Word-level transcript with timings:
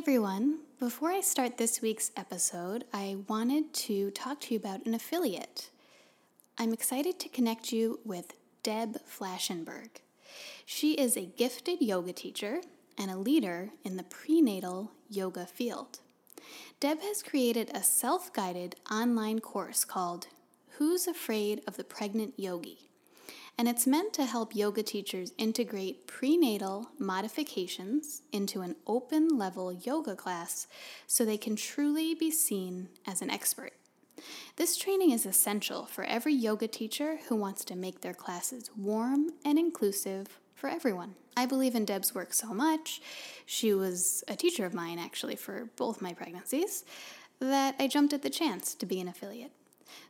everyone. 0.00 0.60
Before 0.78 1.10
I 1.10 1.20
start 1.20 1.58
this 1.58 1.82
week's 1.82 2.10
episode, 2.16 2.84
I 2.90 3.18
wanted 3.28 3.74
to 3.74 4.10
talk 4.12 4.40
to 4.40 4.54
you 4.54 4.58
about 4.58 4.86
an 4.86 4.94
affiliate. 4.94 5.68
I'm 6.56 6.72
excited 6.72 7.20
to 7.20 7.28
connect 7.28 7.70
you 7.70 8.00
with 8.02 8.32
Deb 8.62 8.96
Flashenberg. 9.06 10.00
She 10.64 10.94
is 10.94 11.18
a 11.18 11.26
gifted 11.26 11.82
yoga 11.82 12.14
teacher 12.14 12.62
and 12.96 13.10
a 13.10 13.18
leader 13.18 13.72
in 13.84 13.98
the 13.98 14.04
prenatal 14.04 14.92
yoga 15.10 15.44
field. 15.44 15.98
Deb 16.80 17.02
has 17.02 17.22
created 17.22 17.70
a 17.74 17.82
self 17.82 18.32
guided 18.32 18.76
online 18.90 19.40
course 19.40 19.84
called 19.84 20.28
Who's 20.78 21.06
Afraid 21.06 21.60
of 21.68 21.76
the 21.76 21.84
Pregnant 21.84 22.32
Yogi? 22.38 22.89
And 23.60 23.68
it's 23.68 23.86
meant 23.86 24.14
to 24.14 24.24
help 24.24 24.56
yoga 24.56 24.82
teachers 24.82 25.34
integrate 25.36 26.06
prenatal 26.06 26.88
modifications 26.98 28.22
into 28.32 28.62
an 28.62 28.74
open 28.86 29.28
level 29.28 29.70
yoga 29.70 30.16
class 30.16 30.66
so 31.06 31.26
they 31.26 31.36
can 31.36 31.54
truly 31.54 32.14
be 32.14 32.30
seen 32.30 32.88
as 33.06 33.20
an 33.20 33.28
expert. 33.28 33.74
This 34.56 34.78
training 34.78 35.10
is 35.10 35.26
essential 35.26 35.84
for 35.84 36.04
every 36.04 36.32
yoga 36.32 36.68
teacher 36.68 37.18
who 37.28 37.36
wants 37.36 37.62
to 37.66 37.76
make 37.76 38.00
their 38.00 38.14
classes 38.14 38.70
warm 38.74 39.28
and 39.44 39.58
inclusive 39.58 40.40
for 40.54 40.70
everyone. 40.70 41.14
I 41.36 41.44
believe 41.44 41.74
in 41.74 41.84
Deb's 41.84 42.14
work 42.14 42.32
so 42.32 42.54
much, 42.54 43.02
she 43.44 43.74
was 43.74 44.24
a 44.26 44.36
teacher 44.36 44.64
of 44.64 44.72
mine 44.72 44.98
actually 44.98 45.36
for 45.36 45.68
both 45.76 46.00
my 46.00 46.14
pregnancies, 46.14 46.86
that 47.40 47.74
I 47.78 47.88
jumped 47.88 48.14
at 48.14 48.22
the 48.22 48.30
chance 48.30 48.74
to 48.76 48.86
be 48.86 49.00
an 49.00 49.08
affiliate. 49.08 49.52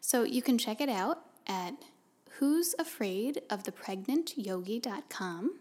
So 0.01 0.23
you 0.23 0.41
can 0.41 0.57
check 0.57 0.81
it 0.81 0.89
out 0.89 1.25
at 1.49 1.75
who's 2.41 2.75
afraid 2.79 3.43
of 3.51 3.65
the 3.65 3.73
pregnant 3.73 4.33
yogi.com 4.35 5.59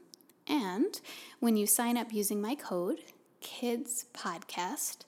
and 0.47 1.01
when 1.41 1.57
you 1.57 1.67
sign 1.67 1.97
up 1.97 2.13
using 2.13 2.41
my 2.41 2.55
code 2.55 2.99
kids 3.41 4.05
podcast 4.13 4.99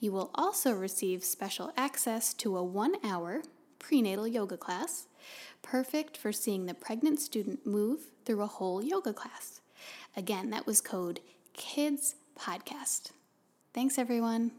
you 0.00 0.10
will 0.10 0.30
also 0.34 0.72
receive 0.72 1.22
special 1.22 1.70
access 1.76 2.32
to 2.32 2.56
a 2.56 2.64
1 2.64 2.94
hour 3.04 3.42
prenatal 3.78 4.26
yoga 4.26 4.56
class 4.56 5.06
perfect 5.60 6.16
for 6.16 6.32
seeing 6.32 6.64
the 6.64 6.72
pregnant 6.72 7.20
student 7.20 7.66
move 7.66 8.10
through 8.24 8.40
a 8.40 8.46
whole 8.46 8.82
yoga 8.82 9.12
class. 9.12 9.60
Again 10.16 10.48
that 10.48 10.66
was 10.66 10.80
code 10.80 11.20
kids 11.52 12.14
podcast 12.38 13.10
thanks 13.74 13.98
everyone 13.98 14.52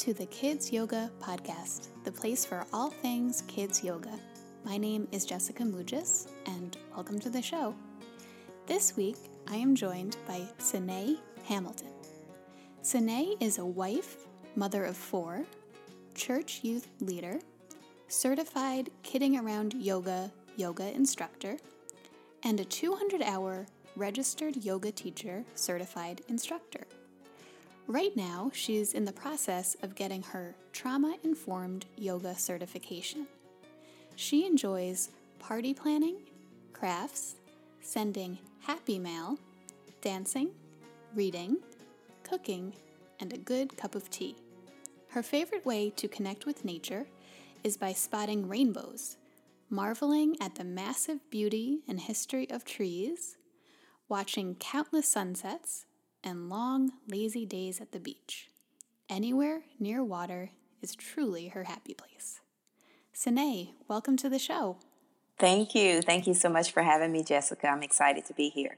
to 0.00 0.14
the 0.14 0.24
Kids 0.26 0.72
Yoga 0.72 1.10
Podcast, 1.20 1.88
the 2.04 2.10
place 2.10 2.42
for 2.46 2.64
all 2.72 2.88
things 2.88 3.42
kids 3.46 3.84
yoga. 3.84 4.18
My 4.64 4.78
name 4.78 5.06
is 5.12 5.26
Jessica 5.26 5.62
Mugis, 5.62 6.26
and 6.46 6.74
welcome 6.94 7.20
to 7.20 7.28
the 7.28 7.42
show. 7.42 7.74
This 8.64 8.96
week, 8.96 9.18
I 9.46 9.56
am 9.56 9.74
joined 9.74 10.16
by 10.26 10.48
Cné 10.58 11.18
Hamilton. 11.44 11.92
Cné 12.82 13.36
is 13.40 13.58
a 13.58 13.64
wife, 13.66 14.26
mother 14.56 14.86
of 14.86 14.96
four, 14.96 15.44
church 16.14 16.60
youth 16.62 16.88
leader, 17.00 17.38
certified 18.08 18.88
kidding 19.02 19.36
around 19.36 19.74
yoga 19.74 20.32
yoga 20.56 20.90
instructor, 20.94 21.58
and 22.42 22.58
a 22.58 22.64
200 22.64 23.20
hour 23.20 23.66
registered 23.96 24.56
yoga 24.56 24.90
teacher 24.92 25.44
certified 25.54 26.22
instructor. 26.26 26.86
Right 27.90 28.16
now, 28.16 28.52
she's 28.54 28.92
in 28.92 29.04
the 29.04 29.12
process 29.12 29.76
of 29.82 29.96
getting 29.96 30.22
her 30.22 30.54
trauma 30.72 31.16
informed 31.24 31.86
yoga 31.96 32.36
certification. 32.36 33.26
She 34.14 34.46
enjoys 34.46 35.10
party 35.40 35.74
planning, 35.74 36.18
crafts, 36.72 37.34
sending 37.80 38.38
happy 38.60 39.00
mail, 39.00 39.40
dancing, 40.02 40.50
reading, 41.16 41.56
cooking, 42.22 42.74
and 43.18 43.32
a 43.32 43.38
good 43.38 43.76
cup 43.76 43.96
of 43.96 44.08
tea. 44.08 44.36
Her 45.08 45.24
favorite 45.24 45.66
way 45.66 45.90
to 45.96 46.06
connect 46.06 46.46
with 46.46 46.64
nature 46.64 47.08
is 47.64 47.76
by 47.76 47.92
spotting 47.92 48.48
rainbows, 48.48 49.16
marveling 49.68 50.36
at 50.40 50.54
the 50.54 50.62
massive 50.62 51.28
beauty 51.28 51.80
and 51.88 51.98
history 51.98 52.48
of 52.50 52.64
trees, 52.64 53.36
watching 54.08 54.54
countless 54.54 55.08
sunsets, 55.08 55.86
and 56.22 56.48
long, 56.48 56.92
lazy 57.08 57.46
days 57.46 57.80
at 57.80 57.92
the 57.92 58.00
beach. 58.00 58.48
Anywhere 59.08 59.62
near 59.78 60.04
water 60.04 60.50
is 60.82 60.94
truly 60.94 61.48
her 61.48 61.64
happy 61.64 61.94
place. 61.94 62.40
Cné, 63.14 63.70
welcome 63.88 64.16
to 64.16 64.28
the 64.28 64.38
show. 64.38 64.76
Thank 65.38 65.74
you. 65.74 66.02
Thank 66.02 66.26
you 66.26 66.34
so 66.34 66.48
much 66.48 66.70
for 66.70 66.82
having 66.82 67.12
me, 67.12 67.24
Jessica. 67.24 67.68
I'm 67.68 67.82
excited 67.82 68.24
to 68.26 68.34
be 68.34 68.50
here. 68.50 68.76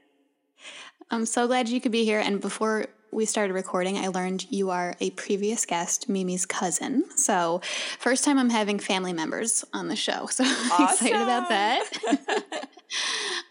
I'm 1.11 1.25
so 1.25 1.47
glad 1.47 1.69
you 1.69 1.81
could 1.81 1.91
be 1.91 2.05
here. 2.05 2.19
And 2.19 2.39
before 2.39 2.87
we 3.11 3.25
started 3.25 3.53
recording, 3.53 3.97
I 3.97 4.07
learned 4.07 4.47
you 4.49 4.69
are 4.69 4.95
a 4.99 5.11
previous 5.11 5.65
guest, 5.65 6.09
Mimi's 6.09 6.45
cousin. 6.45 7.05
So, 7.15 7.61
first 7.99 8.23
time 8.23 8.39
I'm 8.39 8.49
having 8.49 8.79
family 8.79 9.13
members 9.13 9.63
on 9.73 9.87
the 9.87 9.95
show. 9.95 10.27
So, 10.31 10.43
I'm 10.45 10.71
awesome. 10.71 11.07
excited 11.07 11.21
about 11.21 11.49
that. 11.49 12.67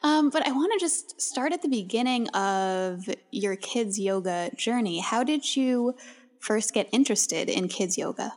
Um, 0.02 0.30
but 0.30 0.46
I 0.46 0.50
want 0.50 0.72
to 0.72 0.78
just 0.78 1.20
start 1.20 1.52
at 1.52 1.62
the 1.62 1.68
beginning 1.68 2.28
of 2.30 3.08
your 3.30 3.56
kids' 3.56 3.98
yoga 3.98 4.50
journey. 4.56 4.98
How 4.98 5.22
did 5.22 5.54
you 5.56 5.94
first 6.40 6.74
get 6.74 6.88
interested 6.92 7.48
in 7.48 7.68
kids' 7.68 7.96
yoga? 7.96 8.32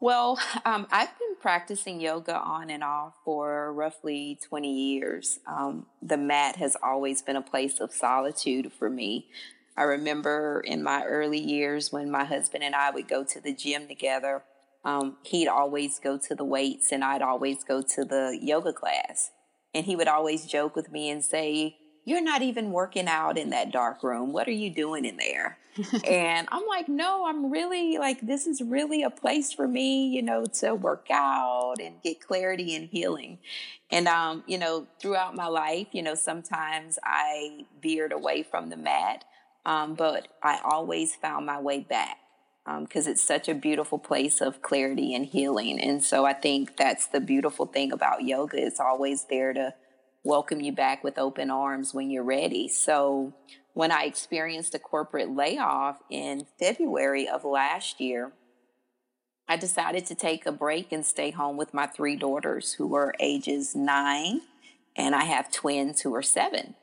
Well, 0.00 0.40
um, 0.64 0.86
I've 0.90 1.16
been 1.18 1.36
practicing 1.40 2.00
yoga 2.00 2.36
on 2.36 2.70
and 2.70 2.82
off 2.82 3.14
for 3.24 3.72
roughly 3.72 4.38
20 4.48 4.72
years. 4.72 5.38
Um, 5.46 5.86
the 6.02 6.16
mat 6.16 6.56
has 6.56 6.76
always 6.82 7.22
been 7.22 7.36
a 7.36 7.42
place 7.42 7.80
of 7.80 7.92
solitude 7.92 8.72
for 8.72 8.88
me. 8.88 9.28
I 9.76 9.82
remember 9.84 10.62
in 10.64 10.82
my 10.82 11.04
early 11.04 11.38
years 11.38 11.92
when 11.92 12.10
my 12.10 12.24
husband 12.24 12.64
and 12.64 12.74
I 12.74 12.90
would 12.90 13.08
go 13.08 13.24
to 13.24 13.40
the 13.40 13.54
gym 13.54 13.86
together, 13.86 14.42
um, 14.84 15.18
he'd 15.24 15.48
always 15.48 15.98
go 15.98 16.18
to 16.18 16.34
the 16.34 16.44
weights 16.44 16.90
and 16.90 17.04
I'd 17.04 17.22
always 17.22 17.64
go 17.64 17.82
to 17.82 18.04
the 18.04 18.38
yoga 18.40 18.72
class. 18.72 19.30
And 19.74 19.86
he 19.86 19.96
would 19.96 20.08
always 20.08 20.46
joke 20.46 20.74
with 20.74 20.90
me 20.90 21.10
and 21.10 21.24
say, 21.24 21.76
You're 22.04 22.22
not 22.22 22.42
even 22.42 22.72
working 22.72 23.08
out 23.08 23.38
in 23.38 23.50
that 23.50 23.72
dark 23.72 24.02
room. 24.02 24.32
What 24.32 24.48
are 24.48 24.52
you 24.52 24.70
doing 24.70 25.04
in 25.04 25.16
there? 25.16 25.58
and 26.08 26.48
I'm 26.50 26.66
like, 26.66 26.88
No, 26.88 27.26
I'm 27.26 27.50
really 27.50 27.98
like, 27.98 28.20
this 28.20 28.46
is 28.46 28.60
really 28.60 29.02
a 29.02 29.10
place 29.10 29.52
for 29.52 29.68
me, 29.68 30.08
you 30.08 30.22
know, 30.22 30.44
to 30.60 30.74
work 30.74 31.06
out 31.10 31.76
and 31.80 32.02
get 32.02 32.20
clarity 32.20 32.74
and 32.74 32.88
healing. 32.88 33.38
And, 33.90 34.08
um, 34.08 34.44
you 34.46 34.58
know, 34.58 34.86
throughout 35.00 35.34
my 35.34 35.46
life, 35.46 35.88
you 35.92 36.02
know, 36.02 36.14
sometimes 36.14 36.98
I 37.04 37.66
veered 37.82 38.12
away 38.12 38.42
from 38.42 38.70
the 38.70 38.76
mat, 38.76 39.24
um, 39.66 39.94
but 39.94 40.28
I 40.42 40.60
always 40.64 41.14
found 41.16 41.46
my 41.46 41.60
way 41.60 41.80
back 41.80 42.18
because 42.78 43.06
um, 43.06 43.12
it's 43.12 43.22
such 43.22 43.48
a 43.48 43.54
beautiful 43.54 43.98
place 43.98 44.40
of 44.40 44.62
clarity 44.62 45.14
and 45.14 45.26
healing. 45.26 45.80
And 45.80 46.02
so 46.02 46.24
I 46.24 46.32
think 46.32 46.76
that's 46.76 47.06
the 47.06 47.20
beautiful 47.20 47.66
thing 47.66 47.92
about 47.92 48.22
yoga. 48.22 48.64
It's 48.64 48.80
always 48.80 49.24
there 49.24 49.52
to 49.52 49.74
welcome 50.22 50.60
you 50.60 50.72
back 50.72 51.02
with 51.02 51.18
open 51.18 51.50
arms 51.50 51.94
when 51.94 52.10
you're 52.10 52.22
ready. 52.22 52.68
So 52.68 53.34
when 53.72 53.90
I 53.90 54.04
experienced 54.04 54.74
a 54.74 54.78
corporate 54.78 55.30
layoff 55.30 55.98
in 56.10 56.46
February 56.58 57.28
of 57.28 57.44
last 57.44 58.00
year, 58.00 58.32
I 59.48 59.56
decided 59.56 60.06
to 60.06 60.14
take 60.14 60.46
a 60.46 60.52
break 60.52 60.92
and 60.92 61.04
stay 61.04 61.30
home 61.30 61.56
with 61.56 61.74
my 61.74 61.86
three 61.86 62.16
daughters 62.16 62.74
who 62.74 62.94
are 62.94 63.14
ages 63.18 63.74
nine, 63.74 64.42
and 64.94 65.14
I 65.14 65.24
have 65.24 65.50
twins 65.50 66.02
who 66.02 66.14
are 66.14 66.22
seven. 66.22 66.76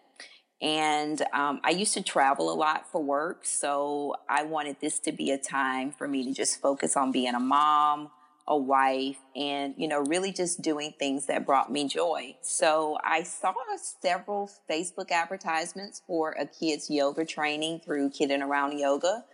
And 0.61 1.21
um, 1.33 1.61
I 1.63 1.69
used 1.69 1.93
to 1.93 2.01
travel 2.01 2.51
a 2.51 2.55
lot 2.55 2.91
for 2.91 3.01
work, 3.01 3.45
so 3.45 4.15
I 4.27 4.43
wanted 4.43 4.77
this 4.81 4.97
to 4.99 5.11
be 5.11 5.29
a 5.29 5.37
time 5.37 5.91
for 5.91 6.07
me 6.07 6.23
to 6.25 6.33
just 6.33 6.59
focus 6.59 6.97
on 6.97 7.11
being 7.11 7.35
a 7.35 7.39
mom, 7.39 8.09
a 8.47 8.57
wife, 8.57 9.17
and 9.35 9.75
you 9.77 9.87
know, 9.87 9.99
really 9.99 10.31
just 10.31 10.63
doing 10.63 10.95
things 10.97 11.27
that 11.27 11.45
brought 11.45 11.71
me 11.71 11.87
joy. 11.87 12.35
So 12.41 12.97
I 13.03 13.21
saw 13.21 13.53
several 14.01 14.49
Facebook 14.67 15.11
advertisements 15.11 16.01
for 16.07 16.31
a 16.31 16.47
kids 16.47 16.89
yoga 16.89 17.23
training 17.23 17.81
through 17.85 18.09
Kidding 18.09 18.41
Around 18.41 18.79
Yoga, 18.79 19.25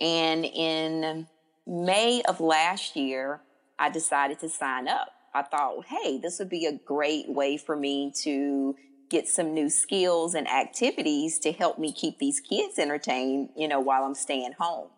and 0.00 0.44
in 0.44 1.28
May 1.68 2.20
of 2.22 2.40
last 2.40 2.96
year, 2.96 3.40
I 3.78 3.90
decided 3.90 4.40
to 4.40 4.48
sign 4.48 4.88
up. 4.88 5.08
I 5.34 5.42
thought, 5.42 5.84
hey, 5.86 6.18
this 6.18 6.38
would 6.38 6.48
be 6.48 6.66
a 6.66 6.72
great 6.72 7.28
way 7.28 7.56
for 7.56 7.76
me 7.76 8.12
to 8.22 8.76
get 9.10 9.28
some 9.28 9.54
new 9.54 9.68
skills 9.68 10.34
and 10.34 10.48
activities 10.48 11.38
to 11.40 11.52
help 11.52 11.78
me 11.78 11.92
keep 11.92 12.18
these 12.18 12.40
kids 12.40 12.78
entertained, 12.78 13.50
you 13.56 13.68
know, 13.68 13.80
while 13.80 14.04
I'm 14.04 14.14
staying 14.14 14.52
home. 14.58 14.88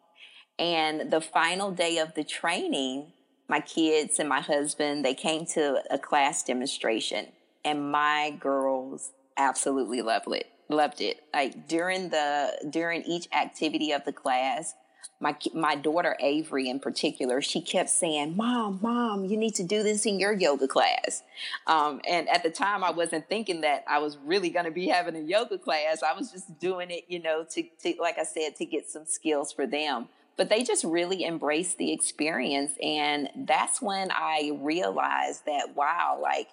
And 0.58 1.10
the 1.10 1.20
final 1.20 1.70
day 1.70 1.98
of 1.98 2.14
the 2.14 2.24
training, 2.24 3.12
my 3.48 3.60
kids 3.60 4.18
and 4.18 4.28
my 4.28 4.40
husband, 4.40 5.04
they 5.04 5.14
came 5.14 5.44
to 5.46 5.82
a 5.90 5.98
class 5.98 6.42
demonstration 6.42 7.26
and 7.64 7.90
my 7.90 8.36
girls 8.40 9.12
absolutely 9.36 10.02
loved 10.02 10.32
it. 10.32 10.46
loved 10.68 11.00
it. 11.00 11.20
Like 11.34 11.68
during 11.68 12.08
the 12.08 12.68
during 12.70 13.02
each 13.02 13.28
activity 13.32 13.92
of 13.92 14.04
the 14.04 14.12
class, 14.12 14.74
my 15.18 15.34
my 15.54 15.74
daughter 15.74 16.16
Avery 16.20 16.68
in 16.68 16.78
particular, 16.78 17.40
she 17.40 17.60
kept 17.60 17.88
saying, 17.88 18.36
"Mom, 18.36 18.78
mom, 18.82 19.24
you 19.24 19.36
need 19.36 19.54
to 19.54 19.64
do 19.64 19.82
this 19.82 20.04
in 20.04 20.18
your 20.20 20.32
yoga 20.32 20.68
class." 20.68 21.22
Um, 21.66 22.00
and 22.08 22.28
at 22.28 22.42
the 22.42 22.50
time, 22.50 22.84
I 22.84 22.90
wasn't 22.90 23.28
thinking 23.28 23.62
that 23.62 23.84
I 23.88 23.98
was 23.98 24.18
really 24.18 24.50
going 24.50 24.66
to 24.66 24.70
be 24.70 24.88
having 24.88 25.16
a 25.16 25.20
yoga 25.20 25.58
class. 25.58 26.02
I 26.02 26.12
was 26.12 26.30
just 26.32 26.58
doing 26.58 26.90
it, 26.90 27.04
you 27.08 27.22
know, 27.22 27.44
to, 27.50 27.62
to 27.62 27.94
like 27.98 28.18
I 28.18 28.24
said, 28.24 28.56
to 28.56 28.66
get 28.66 28.90
some 28.90 29.06
skills 29.06 29.52
for 29.52 29.66
them. 29.66 30.08
But 30.36 30.50
they 30.50 30.62
just 30.62 30.84
really 30.84 31.24
embraced 31.24 31.78
the 31.78 31.92
experience, 31.92 32.72
and 32.82 33.30
that's 33.34 33.80
when 33.80 34.10
I 34.10 34.58
realized 34.60 35.46
that 35.46 35.74
wow, 35.74 36.18
like 36.20 36.48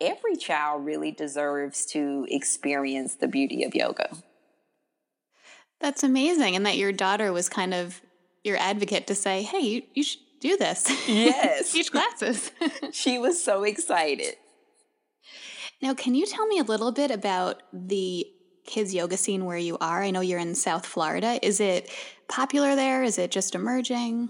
every 0.00 0.34
child 0.34 0.84
really 0.84 1.12
deserves 1.12 1.86
to 1.86 2.26
experience 2.28 3.14
the 3.14 3.28
beauty 3.28 3.62
of 3.62 3.74
yoga. 3.74 4.10
That's 5.80 6.02
amazing. 6.02 6.56
And 6.56 6.66
that 6.66 6.76
your 6.76 6.92
daughter 6.92 7.32
was 7.32 7.48
kind 7.48 7.74
of 7.74 8.00
your 8.44 8.56
advocate 8.56 9.06
to 9.08 9.14
say, 9.14 9.42
hey, 9.42 9.60
you, 9.60 9.82
you 9.94 10.02
should 10.02 10.20
do 10.40 10.56
this. 10.56 10.86
Yes. 11.08 11.72
Teach 11.72 11.90
classes. 11.90 12.50
she 12.92 13.18
was 13.18 13.42
so 13.42 13.64
excited. 13.64 14.36
Now, 15.82 15.94
can 15.94 16.14
you 16.14 16.26
tell 16.26 16.46
me 16.46 16.58
a 16.58 16.62
little 16.64 16.92
bit 16.92 17.10
about 17.10 17.62
the 17.72 18.26
kids 18.66 18.94
yoga 18.94 19.16
scene 19.16 19.46
where 19.46 19.58
you 19.58 19.78
are? 19.80 20.02
I 20.02 20.10
know 20.10 20.20
you're 20.20 20.38
in 20.38 20.54
South 20.54 20.84
Florida. 20.84 21.38
Is 21.42 21.60
it 21.60 21.90
popular 22.28 22.76
there? 22.76 23.02
Is 23.02 23.18
it 23.18 23.30
just 23.30 23.54
emerging? 23.54 24.28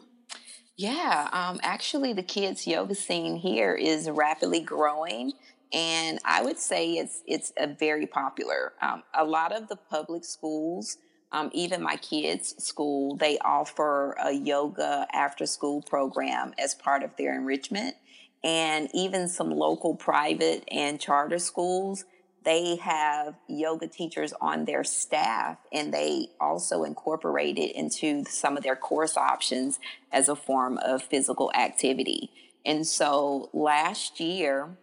Yeah, 0.76 1.28
um, 1.32 1.60
actually, 1.62 2.12
the 2.12 2.22
kids 2.22 2.66
yoga 2.66 2.94
scene 2.94 3.36
here 3.36 3.74
is 3.74 4.08
rapidly 4.08 4.60
growing 4.60 5.32
and 5.72 6.18
I 6.24 6.42
would 6.42 6.58
say 6.58 6.92
it's 6.92 7.22
it's 7.26 7.52
a 7.56 7.68
very 7.68 8.06
popular. 8.06 8.72
Um, 8.82 9.02
a 9.14 9.24
lot 9.24 9.52
of 9.52 9.68
the 9.68 9.76
public 9.76 10.24
schools, 10.24 10.96
um, 11.32 11.50
even 11.52 11.82
my 11.82 11.96
kids' 11.96 12.54
school, 12.62 13.16
they 13.16 13.38
offer 13.38 14.16
a 14.22 14.32
yoga 14.32 15.06
after 15.12 15.46
school 15.46 15.82
program 15.82 16.54
as 16.58 16.74
part 16.74 17.02
of 17.02 17.16
their 17.16 17.34
enrichment, 17.34 17.94
and 18.42 18.88
even 18.94 19.28
some 19.28 19.50
local 19.50 19.94
private 19.94 20.64
and 20.70 21.00
charter 21.00 21.38
schools. 21.38 22.04
They 22.42 22.76
have 22.76 23.34
yoga 23.48 23.86
teachers 23.86 24.32
on 24.40 24.64
their 24.64 24.82
staff, 24.82 25.58
and 25.72 25.92
they 25.92 26.28
also 26.40 26.84
incorporate 26.84 27.58
it 27.58 27.76
into 27.76 28.24
some 28.24 28.56
of 28.56 28.62
their 28.62 28.76
course 28.76 29.16
options 29.16 29.78
as 30.10 30.28
a 30.28 30.34
form 30.34 30.78
of 30.78 31.02
physical 31.02 31.52
activity. 31.54 32.30
And 32.64 32.86
so 32.86 33.50
last 33.52 34.20
year, 34.20 34.76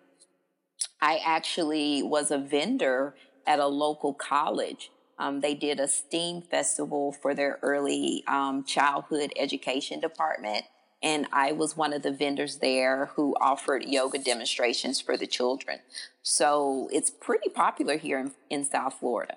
I 1.01 1.19
actually 1.25 2.03
was 2.03 2.31
a 2.31 2.37
vendor 2.37 3.15
at 3.45 3.59
a 3.59 3.67
local 3.67 4.13
college. 4.13 4.91
Um, 5.19 5.41
they 5.41 5.55
did 5.55 5.79
a 5.79 5.87
STEAM 5.87 6.43
festival 6.43 7.11
for 7.11 7.33
their 7.33 7.59
early 7.61 8.23
um, 8.27 8.63
childhood 8.63 9.31
education 9.35 9.99
department. 9.99 10.65
And 11.01 11.27
I 11.31 11.51
was 11.51 11.77
one 11.77 11.93
of 11.93 12.01
the 12.01 12.11
vendors 12.11 12.57
there 12.57 13.07
who 13.15 13.35
offered 13.39 13.85
yoga 13.85 14.17
demonstrations 14.17 14.99
for 14.99 15.15
the 15.15 15.27
children. 15.27 15.79
So 16.23 16.89
it's 16.91 17.11
pretty 17.11 17.49
popular 17.49 17.97
here 17.97 18.19
in, 18.19 18.31
in 18.49 18.65
South 18.65 18.95
Florida. 18.99 19.35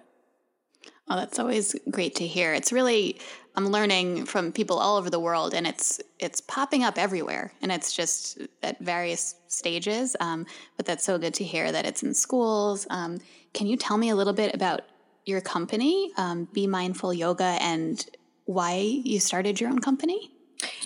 Oh, 1.08 1.16
that's 1.16 1.38
always 1.38 1.74
great 1.90 2.14
to 2.16 2.26
hear. 2.26 2.54
It's 2.54 2.72
really 2.72 3.18
I'm 3.56 3.66
learning 3.66 4.26
from 4.26 4.52
people 4.52 4.78
all 4.78 4.96
over 4.96 5.10
the 5.10 5.18
world, 5.18 5.54
and 5.54 5.66
it's 5.66 6.00
it's 6.20 6.40
popping 6.40 6.84
up 6.84 6.96
everywhere, 6.96 7.52
and 7.60 7.72
it's 7.72 7.92
just 7.92 8.38
at 8.62 8.78
various 8.78 9.34
stages. 9.48 10.14
Um, 10.20 10.46
but 10.76 10.86
that's 10.86 11.04
so 11.04 11.18
good 11.18 11.34
to 11.34 11.44
hear 11.44 11.72
that 11.72 11.84
it's 11.84 12.04
in 12.04 12.14
schools. 12.14 12.86
Um, 12.90 13.18
can 13.52 13.66
you 13.66 13.76
tell 13.76 13.98
me 13.98 14.10
a 14.10 14.14
little 14.14 14.32
bit 14.32 14.54
about 14.54 14.82
your 15.24 15.40
company, 15.40 16.12
um, 16.16 16.48
Bee 16.52 16.66
Mindful 16.66 17.14
Yoga, 17.14 17.56
and 17.60 18.04
why 18.44 18.76
you 18.78 19.20
started 19.20 19.60
your 19.60 19.70
own 19.70 19.80
company? 19.80 20.32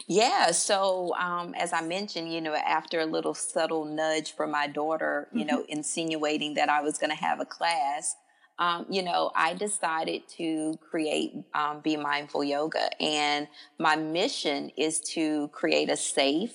Yeah, 0.06 0.50
so 0.50 1.14
um, 1.16 1.54
as 1.54 1.72
I 1.72 1.80
mentioned, 1.80 2.32
you 2.32 2.40
know, 2.40 2.54
after 2.54 3.00
a 3.00 3.06
little 3.06 3.34
subtle 3.34 3.84
nudge 3.84 4.32
from 4.32 4.50
my 4.50 4.66
daughter, 4.66 5.28
you 5.32 5.40
mm-hmm. 5.40 5.48
know, 5.48 5.64
insinuating 5.68 6.54
that 6.54 6.68
I 6.68 6.82
was 6.82 6.98
going 6.98 7.10
to 7.10 7.16
have 7.16 7.40
a 7.40 7.46
class, 7.46 8.14
um, 8.58 8.86
you 8.88 9.02
know, 9.02 9.32
I 9.34 9.54
decided 9.54 10.28
to 10.36 10.78
create 10.88 11.32
um, 11.54 11.80
Bee 11.80 11.96
Mindful 11.96 12.44
Yoga. 12.44 12.90
And 13.02 13.48
my 13.78 13.96
mission 13.96 14.70
is 14.76 15.00
to 15.14 15.48
create 15.48 15.90
a 15.90 15.96
safe, 15.96 16.54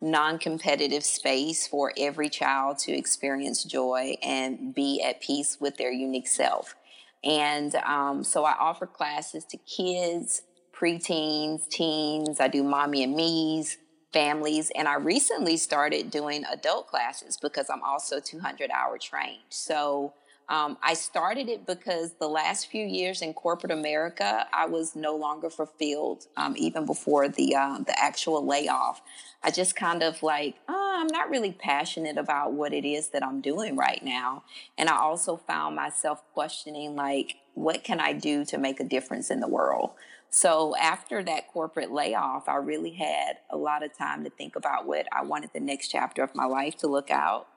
non 0.00 0.38
competitive 0.38 1.04
space 1.04 1.66
for 1.66 1.92
every 1.96 2.28
child 2.28 2.78
to 2.78 2.92
experience 2.92 3.64
joy 3.64 4.16
and 4.22 4.74
be 4.74 5.02
at 5.02 5.20
peace 5.20 5.56
with 5.60 5.78
their 5.78 5.92
unique 5.92 6.28
self. 6.28 6.76
And 7.24 7.74
um, 7.76 8.24
so 8.24 8.44
I 8.44 8.54
offer 8.58 8.86
classes 8.86 9.44
to 9.46 9.56
kids, 9.58 10.42
preteens, 10.72 11.68
teens. 11.68 12.40
I 12.40 12.48
do 12.48 12.62
mommy 12.62 13.02
and 13.02 13.14
me's, 13.14 13.78
families. 14.12 14.70
And 14.74 14.88
I 14.88 14.94
recently 14.94 15.56
started 15.56 16.10
doing 16.10 16.44
adult 16.50 16.88
classes 16.88 17.38
because 17.40 17.70
I'm 17.70 17.82
also 17.82 18.20
200 18.20 18.70
hour 18.70 18.98
trained. 18.98 19.42
So 19.50 20.14
um, 20.48 20.76
I 20.82 20.94
started 20.94 21.48
it 21.48 21.66
because 21.66 22.12
the 22.20 22.28
last 22.28 22.70
few 22.70 22.84
years 22.84 23.22
in 23.22 23.32
corporate 23.32 23.72
America, 23.72 24.46
I 24.52 24.66
was 24.66 24.94
no 24.94 25.16
longer 25.16 25.48
fulfilled, 25.48 26.26
um, 26.36 26.54
even 26.56 26.84
before 26.84 27.28
the 27.28 27.54
uh, 27.54 27.78
the 27.78 27.98
actual 27.98 28.44
layoff. 28.46 29.00
I 29.42 29.50
just 29.50 29.74
kind 29.76 30.02
of 30.02 30.22
like, 30.22 30.56
oh, 30.68 30.96
I'm 31.00 31.06
not 31.08 31.30
really 31.30 31.52
passionate 31.52 32.18
about 32.18 32.52
what 32.52 32.72
it 32.72 32.84
is 32.84 33.08
that 33.08 33.24
I'm 33.24 33.40
doing 33.40 33.76
right 33.76 34.02
now, 34.04 34.44
and 34.76 34.88
I 34.88 34.98
also 34.98 35.36
found 35.36 35.76
myself 35.76 36.22
questioning, 36.34 36.96
like, 36.96 37.36
what 37.54 37.84
can 37.84 38.00
I 38.00 38.12
do 38.12 38.44
to 38.46 38.58
make 38.58 38.80
a 38.80 38.84
difference 38.84 39.30
in 39.30 39.40
the 39.40 39.48
world? 39.48 39.90
So 40.34 40.74
after 40.76 41.22
that 41.24 41.48
corporate 41.52 41.92
layoff, 41.92 42.48
I 42.48 42.56
really 42.56 42.92
had 42.92 43.38
a 43.50 43.56
lot 43.56 43.82
of 43.82 43.96
time 43.96 44.24
to 44.24 44.30
think 44.30 44.56
about 44.56 44.86
what 44.86 45.06
I 45.12 45.22
wanted 45.22 45.50
the 45.52 45.60
next 45.60 45.88
chapter 45.88 46.22
of 46.22 46.34
my 46.34 46.46
life 46.46 46.76
to 46.78 46.86
look 46.86 47.10
out 47.10 47.48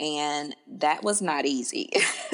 and 0.00 0.54
that 0.66 1.02
was 1.02 1.20
not 1.20 1.44
easy. 1.44 1.90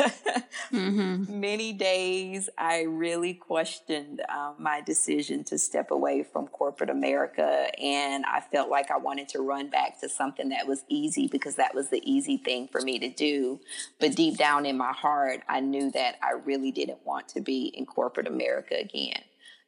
mm-hmm. 0.71 1.41
Many 1.41 1.73
days 1.73 2.51
I 2.59 2.83
really 2.83 3.33
questioned 3.33 4.21
um, 4.29 4.57
my 4.59 4.83
decision 4.83 5.45
to 5.45 5.59
step 5.59 5.91
away 5.91 6.25
from 6.25 6.49
corporate 6.49 6.91
America, 6.91 7.69
and 7.81 8.25
I 8.27 8.41
felt 8.41 8.69
like 8.69 8.91
I 8.91 8.99
wanted 8.99 9.29
to 9.31 9.41
run 9.41 9.71
back 9.71 10.01
to 10.01 10.09
something 10.09 10.51
that 10.51 10.67
was 10.67 10.85
easy 10.89 11.27
because 11.27 11.57
that 11.57 11.75
was 11.75 11.89
the 11.89 12.03
easy 12.05 12.37
thing 12.37 12.69
for 12.69 12.83
me 12.83 12.99
to 12.99 13.09
do. 13.09 13.61
But 13.99 14.15
deep 14.15 14.37
down 14.37 14.67
in 14.67 14.77
my 14.77 14.93
heart, 14.93 15.41
I 15.49 15.61
knew 15.61 15.91
that 15.93 16.17
I 16.23 16.33
really 16.33 16.71
didn't 16.71 17.05
want 17.07 17.29
to 17.29 17.41
be 17.41 17.73
in 17.75 17.87
corporate 17.87 18.27
America 18.27 18.77
again. 18.79 19.23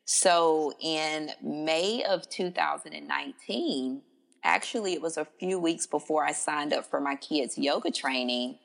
So 0.05 0.73
in 0.81 1.31
May 1.43 2.05
of 2.05 2.29
2019, 2.29 4.03
actually, 4.47 4.95
it 4.95 5.03
was 5.03 5.19
a 5.19 5.27
few 5.39 5.59
weeks 5.59 5.87
before 5.87 6.25
I 6.25 6.33
signed 6.33 6.73
up 6.73 6.87
for 6.87 7.01
my 7.01 7.17
kids' 7.17 7.59
yoga 7.59 7.91
training. 7.91 8.59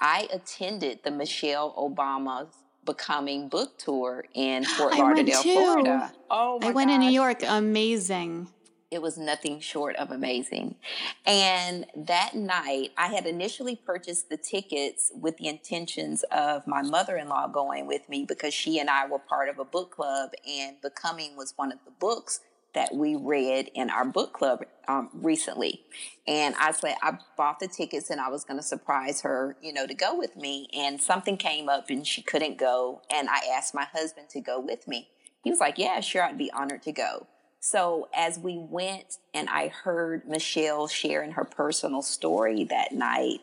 I 0.00 0.28
attended 0.32 1.00
the 1.02 1.10
Michelle 1.10 1.74
Obama's 1.74 2.54
Becoming 2.84 3.48
book 3.48 3.78
tour 3.78 4.24
in 4.34 4.64
Fort 4.76 4.94
Lauderdale, 4.94 5.42
Florida. 5.42 6.12
Oh, 6.30 6.58
I 6.62 6.72
went 6.72 6.88
gosh. 6.88 6.94
in 6.96 7.00
New 7.00 7.10
York. 7.10 7.42
Amazing 7.46 8.48
it 8.92 9.00
was 9.00 9.16
nothing 9.16 9.58
short 9.58 9.96
of 9.96 10.10
amazing. 10.10 10.76
And 11.24 11.86
that 11.96 12.34
night, 12.34 12.90
I 12.98 13.06
had 13.06 13.24
initially 13.24 13.74
purchased 13.74 14.28
the 14.28 14.36
tickets 14.36 15.10
with 15.18 15.38
the 15.38 15.48
intentions 15.48 16.24
of 16.30 16.66
my 16.66 16.82
mother 16.82 17.16
in 17.16 17.28
law 17.28 17.48
going 17.48 17.86
with 17.86 18.06
me 18.10 18.26
because 18.28 18.52
she 18.52 18.78
and 18.78 18.90
I 18.90 19.06
were 19.06 19.18
part 19.18 19.48
of 19.48 19.58
a 19.58 19.64
book 19.64 19.92
club, 19.92 20.32
and 20.46 20.78
Becoming 20.82 21.36
was 21.38 21.54
one 21.56 21.72
of 21.72 21.78
the 21.86 21.90
books 21.90 22.40
that 22.74 22.94
we 22.94 23.16
read 23.16 23.70
in 23.74 23.90
our 23.90 24.04
book 24.04 24.32
club 24.32 24.64
um, 24.88 25.10
recently. 25.14 25.82
And 26.26 26.54
I 26.58 26.72
said, 26.72 26.96
I 27.02 27.18
bought 27.36 27.60
the 27.60 27.68
tickets 27.68 28.10
and 28.10 28.20
I 28.20 28.28
was 28.28 28.44
going 28.44 28.58
to 28.58 28.64
surprise 28.64 29.22
her, 29.22 29.56
you 29.62 29.72
know, 29.72 29.86
to 29.86 29.94
go 29.94 30.16
with 30.16 30.36
me. 30.36 30.68
And 30.72 31.00
something 31.00 31.36
came 31.36 31.68
up 31.68 31.90
and 31.90 32.06
she 32.06 32.22
couldn't 32.22 32.58
go. 32.58 33.02
And 33.10 33.28
I 33.28 33.40
asked 33.54 33.74
my 33.74 33.86
husband 33.92 34.28
to 34.30 34.40
go 34.40 34.60
with 34.60 34.88
me. 34.88 35.08
He 35.44 35.50
was 35.50 35.60
like, 35.60 35.78
Yeah, 35.78 36.00
sure, 36.00 36.22
I'd 36.22 36.38
be 36.38 36.52
honored 36.52 36.82
to 36.82 36.92
go. 36.92 37.26
So 37.60 38.08
as 38.14 38.38
we 38.38 38.58
went 38.58 39.18
and 39.32 39.48
I 39.48 39.68
heard 39.68 40.26
Michelle 40.26 40.88
sharing 40.88 41.32
her 41.32 41.44
personal 41.44 42.02
story 42.02 42.64
that 42.64 42.92
night, 42.92 43.40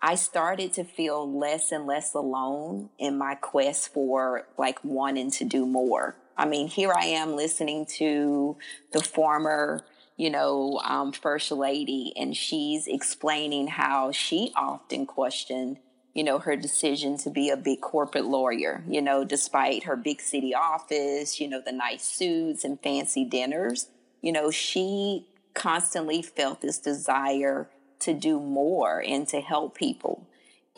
I 0.00 0.14
started 0.14 0.72
to 0.74 0.84
feel 0.84 1.38
less 1.38 1.72
and 1.72 1.84
less 1.84 2.14
alone 2.14 2.90
in 2.98 3.18
my 3.18 3.34
quest 3.34 3.92
for 3.92 4.46
like 4.56 4.78
wanting 4.84 5.32
to 5.32 5.44
do 5.44 5.66
more. 5.66 6.14
I 6.38 6.46
mean, 6.46 6.68
here 6.68 6.92
I 6.96 7.06
am 7.06 7.34
listening 7.34 7.84
to 7.96 8.56
the 8.92 9.00
former, 9.00 9.84
you 10.16 10.30
know, 10.30 10.80
um, 10.84 11.10
first 11.10 11.50
lady, 11.50 12.12
and 12.16 12.36
she's 12.36 12.86
explaining 12.86 13.66
how 13.66 14.12
she 14.12 14.52
often 14.54 15.04
questioned, 15.04 15.78
you 16.14 16.22
know, 16.22 16.38
her 16.38 16.54
decision 16.54 17.18
to 17.18 17.30
be 17.30 17.50
a 17.50 17.56
big 17.56 17.80
corporate 17.80 18.26
lawyer, 18.26 18.84
you 18.88 19.02
know, 19.02 19.24
despite 19.24 19.84
her 19.84 19.96
big 19.96 20.20
city 20.20 20.54
office, 20.54 21.40
you 21.40 21.48
know, 21.48 21.60
the 21.60 21.72
nice 21.72 22.04
suits 22.04 22.64
and 22.64 22.80
fancy 22.80 23.24
dinners. 23.24 23.88
You 24.22 24.30
know, 24.30 24.52
she 24.52 25.26
constantly 25.54 26.22
felt 26.22 26.60
this 26.60 26.78
desire 26.78 27.68
to 27.98 28.14
do 28.14 28.38
more 28.38 29.02
and 29.04 29.26
to 29.26 29.40
help 29.40 29.76
people. 29.76 30.24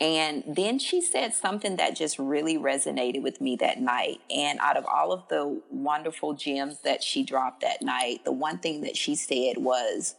And 0.01 0.43
then 0.47 0.79
she 0.79 0.99
said 0.99 1.35
something 1.35 1.75
that 1.75 1.95
just 1.95 2.17
really 2.17 2.57
resonated 2.57 3.21
with 3.21 3.39
me 3.39 3.55
that 3.57 3.79
night. 3.79 4.19
And 4.31 4.57
out 4.59 4.75
of 4.75 4.83
all 4.87 5.11
of 5.13 5.27
the 5.27 5.61
wonderful 5.69 6.33
gems 6.33 6.81
that 6.81 7.03
she 7.03 7.23
dropped 7.23 7.61
that 7.61 7.83
night, 7.83 8.25
the 8.25 8.31
one 8.31 8.57
thing 8.57 8.81
that 8.81 8.97
she 8.97 9.13
said 9.13 9.57
was 9.57 10.15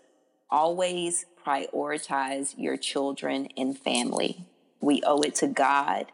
always 0.48 1.26
prioritize 1.44 2.54
your 2.56 2.76
children 2.76 3.48
and 3.56 3.76
family. 3.76 4.46
We 4.80 5.02
owe 5.04 5.20
it 5.22 5.34
to 5.36 5.48
God 5.48 6.12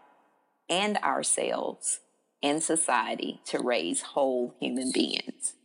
and 0.71 0.97
ourselves 0.99 2.01
and 2.43 2.63
society 2.63 3.43
to 3.49 3.59
raise 3.59 4.01
whole 4.01 4.55
human 4.59 4.93
beings. 4.93 5.57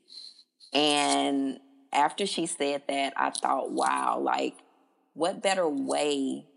And 0.73 1.59
after 1.93 2.25
she 2.25 2.47
said 2.47 2.83
that, 2.89 3.13
I 3.15 3.29
thought, 3.29 3.71
wow, 3.71 4.19
like, 4.19 4.55
what 5.13 5.41
better 5.41 5.69
way 5.69 6.47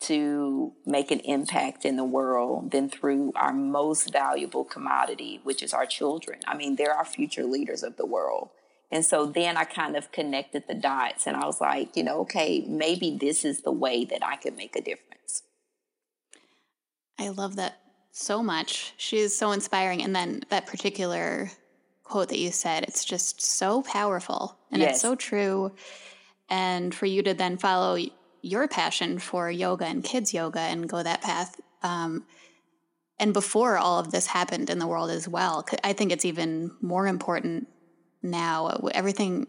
to 0.00 0.72
make 0.86 1.10
an 1.10 1.20
impact 1.20 1.84
in 1.84 1.96
the 1.96 2.04
world 2.04 2.70
than 2.70 2.88
through 2.88 3.32
our 3.34 3.52
most 3.52 4.12
valuable 4.12 4.64
commodity, 4.64 5.40
which 5.42 5.62
is 5.62 5.74
our 5.74 5.86
children. 5.86 6.38
I 6.46 6.56
mean, 6.56 6.76
they're 6.76 6.94
our 6.94 7.04
future 7.04 7.44
leaders 7.44 7.82
of 7.82 7.96
the 7.96 8.06
world. 8.06 8.50
And 8.90 9.04
so 9.04 9.26
then 9.26 9.56
I 9.56 9.64
kind 9.64 9.96
of 9.96 10.12
connected 10.12 10.64
the 10.66 10.74
dots 10.74 11.26
and 11.26 11.36
I 11.36 11.44
was 11.46 11.60
like, 11.60 11.96
you 11.96 12.04
know, 12.04 12.20
okay, 12.20 12.64
maybe 12.66 13.16
this 13.20 13.44
is 13.44 13.62
the 13.62 13.72
way 13.72 14.04
that 14.06 14.24
I 14.24 14.36
could 14.36 14.56
make 14.56 14.76
a 14.76 14.80
difference. 14.80 15.42
I 17.18 17.28
love 17.30 17.56
that 17.56 17.80
so 18.12 18.42
much. 18.42 18.94
She 18.96 19.18
is 19.18 19.36
so 19.36 19.50
inspiring. 19.50 20.02
And 20.02 20.14
then 20.14 20.42
that 20.48 20.66
particular 20.66 21.50
quote 22.04 22.28
that 22.28 22.38
you 22.38 22.50
said, 22.50 22.84
it's 22.84 23.04
just 23.04 23.42
so 23.42 23.82
powerful 23.82 24.56
and 24.70 24.80
yes. 24.80 24.92
it's 24.92 25.00
so 25.02 25.14
true. 25.14 25.72
And 26.48 26.94
for 26.94 27.04
you 27.04 27.22
to 27.24 27.34
then 27.34 27.58
follow 27.58 27.98
your 28.42 28.68
passion 28.68 29.18
for 29.18 29.50
yoga 29.50 29.84
and 29.84 30.04
kids 30.04 30.32
yoga 30.32 30.60
and 30.60 30.88
go 30.88 31.02
that 31.02 31.22
path. 31.22 31.60
Um, 31.82 32.24
and 33.18 33.32
before 33.32 33.76
all 33.76 33.98
of 33.98 34.10
this 34.10 34.26
happened 34.26 34.70
in 34.70 34.78
the 34.78 34.86
world 34.86 35.10
as 35.10 35.28
well, 35.28 35.66
I 35.82 35.92
think 35.92 36.12
it's 36.12 36.24
even 36.24 36.70
more 36.80 37.06
important 37.06 37.68
now. 38.22 38.88
Everything 38.92 39.48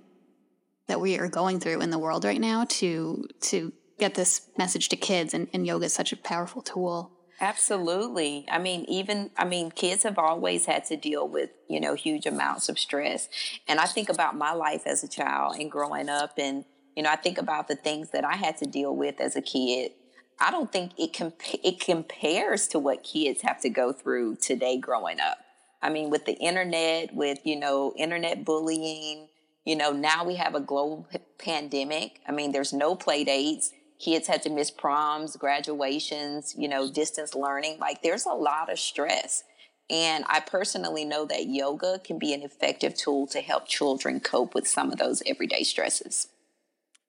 that 0.88 1.00
we 1.00 1.20
are 1.20 1.28
going 1.28 1.60
through 1.60 1.82
in 1.82 1.92
the 1.92 2.00
world 2.00 2.26
right 2.26 2.42
now 2.42 2.66
to 2.66 3.28
to 3.42 3.72
get 4.00 4.16
this 4.16 4.48
message 4.58 4.90
to 4.90 4.96
kids, 4.96 5.34
and, 5.34 5.48
and 5.54 5.68
yoga 5.68 5.86
is 5.86 5.94
such 5.94 6.14
a 6.14 6.18
powerful 6.18 6.62
tool. 6.62 7.12
Absolutely. 7.42 8.46
I 8.50 8.60
mean, 8.60 8.86
even, 8.90 9.32
I 9.38 9.46
mean, 9.46 9.72
kids 9.72 10.04
have 10.04 10.18
always 10.18 10.66
had 10.66 10.84
to 10.86 10.98
deal 10.98 11.28
with, 11.28 11.52
you 11.70 11.80
know, 11.80 11.94
huge 11.94 12.26
amounts 12.26 12.68
of 12.68 12.78
stress. 12.78 13.30
And 13.68 13.80
I 13.80 13.86
think 13.86 14.10
about 14.10 14.36
my 14.36 14.52
life 14.52 14.84
as 14.86 15.04
a 15.04 15.08
child 15.08 15.56
and 15.58 15.72
growing 15.72 16.10
up 16.10 16.34
and, 16.38 16.66
you 16.96 17.04
know, 17.04 17.10
I 17.10 17.16
think 17.16 17.38
about 17.38 17.68
the 17.68 17.76
things 17.76 18.10
that 18.12 18.26
I 18.26 18.36
had 18.36 18.58
to 18.58 18.66
deal 18.66 18.96
with 18.96 19.20
as 19.20 19.36
a 19.36 19.42
kid. 19.42 19.92
I 20.40 20.52
don't 20.52 20.72
think 20.72 20.92
it 20.98 21.14
comp- 21.14 21.42
it 21.64 21.80
compares 21.80 22.68
to 22.70 22.80
what 22.80 23.04
kids 23.04 23.42
have 23.42 23.60
to 23.62 23.70
go 23.70 23.92
through 23.92 24.38
today 24.38 24.78
growing 24.78 25.20
up. 25.20 25.38
I 25.82 25.90
mean, 25.90 26.10
with 26.10 26.26
the 26.26 26.34
internet, 26.34 27.14
with, 27.14 27.40
you 27.46 27.56
know, 27.56 27.94
internet 27.98 28.44
bullying, 28.44 29.28
you 29.66 29.76
know, 29.76 29.92
now 29.92 30.26
we 30.26 30.36
have 30.36 30.56
a 30.56 30.60
global 30.60 31.08
pandemic. 31.38 32.20
I 32.28 32.32
mean, 32.32 32.52
there's 32.52 32.74
no 32.74 32.96
play 32.96 33.24
dates. 33.24 33.72
Kids 34.00 34.28
had 34.28 34.42
to 34.44 34.50
miss 34.50 34.72
proms, 34.72 35.36
graduations, 35.36 36.56
you 36.58 36.68
know, 36.68 36.90
distance 36.90 37.36
learning. 37.36 37.80
Like 37.80 38.02
there's 38.02 38.26
a 38.26 38.34
lot 38.34 38.72
of 38.72 38.80
stress. 38.80 39.44
And 39.90 40.24
I 40.28 40.40
personally 40.40 41.04
know 41.04 41.26
that 41.26 41.48
yoga 41.48 42.00
can 42.00 42.20
be 42.20 42.34
an 42.34 42.44
effective 42.44 42.96
tool 42.96 43.28
to 43.28 43.42
help 43.42 43.68
children 43.68 44.20
cope 44.20 44.54
with 44.54 44.68
some 44.68 44.92
of 44.92 45.00
those 45.00 45.24
everyday 45.26 45.64
stresses. 45.64 46.28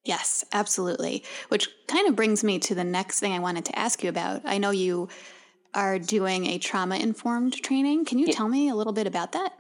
Yes, 0.04 0.44
absolutely. 0.52 1.24
Which 1.48 1.68
kind 1.86 2.08
of 2.08 2.16
brings 2.16 2.42
me 2.42 2.58
to 2.60 2.74
the 2.74 2.84
next 2.84 3.20
thing 3.20 3.32
I 3.32 3.38
wanted 3.38 3.66
to 3.66 3.78
ask 3.78 4.02
you 4.02 4.08
about. 4.08 4.42
I 4.44 4.58
know 4.58 4.70
you 4.70 5.08
are 5.74 5.98
doing 5.98 6.46
a 6.46 6.58
trauma 6.58 6.96
informed 6.96 7.62
training. 7.62 8.06
Can 8.06 8.18
you 8.18 8.26
yeah. 8.26 8.34
tell 8.34 8.48
me 8.48 8.68
a 8.68 8.74
little 8.74 8.92
bit 8.92 9.06
about 9.06 9.32
that? 9.32 9.52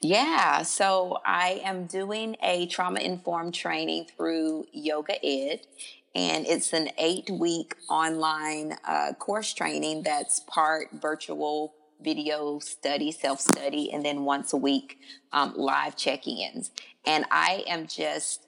Yeah, 0.00 0.62
so 0.62 1.18
I 1.24 1.60
am 1.64 1.86
doing 1.86 2.36
a 2.42 2.66
trauma 2.66 3.00
informed 3.00 3.54
training 3.54 4.06
through 4.16 4.66
Yoga 4.72 5.24
Ed, 5.24 5.60
and 6.14 6.46
it's 6.46 6.72
an 6.72 6.90
eight 6.98 7.30
week 7.30 7.76
online 7.88 8.76
uh, 8.86 9.14
course 9.14 9.54
training 9.54 10.02
that's 10.02 10.40
part 10.40 10.88
virtual 10.92 11.74
video 12.02 12.58
study, 12.58 13.12
self 13.12 13.40
study, 13.40 13.90
and 13.90 14.04
then 14.04 14.24
once 14.24 14.52
a 14.52 14.58
week 14.58 14.98
um, 15.32 15.54
live 15.56 15.96
check 15.96 16.26
ins. 16.26 16.70
And 17.06 17.24
I 17.30 17.64
am 17.66 17.86
just 17.86 18.46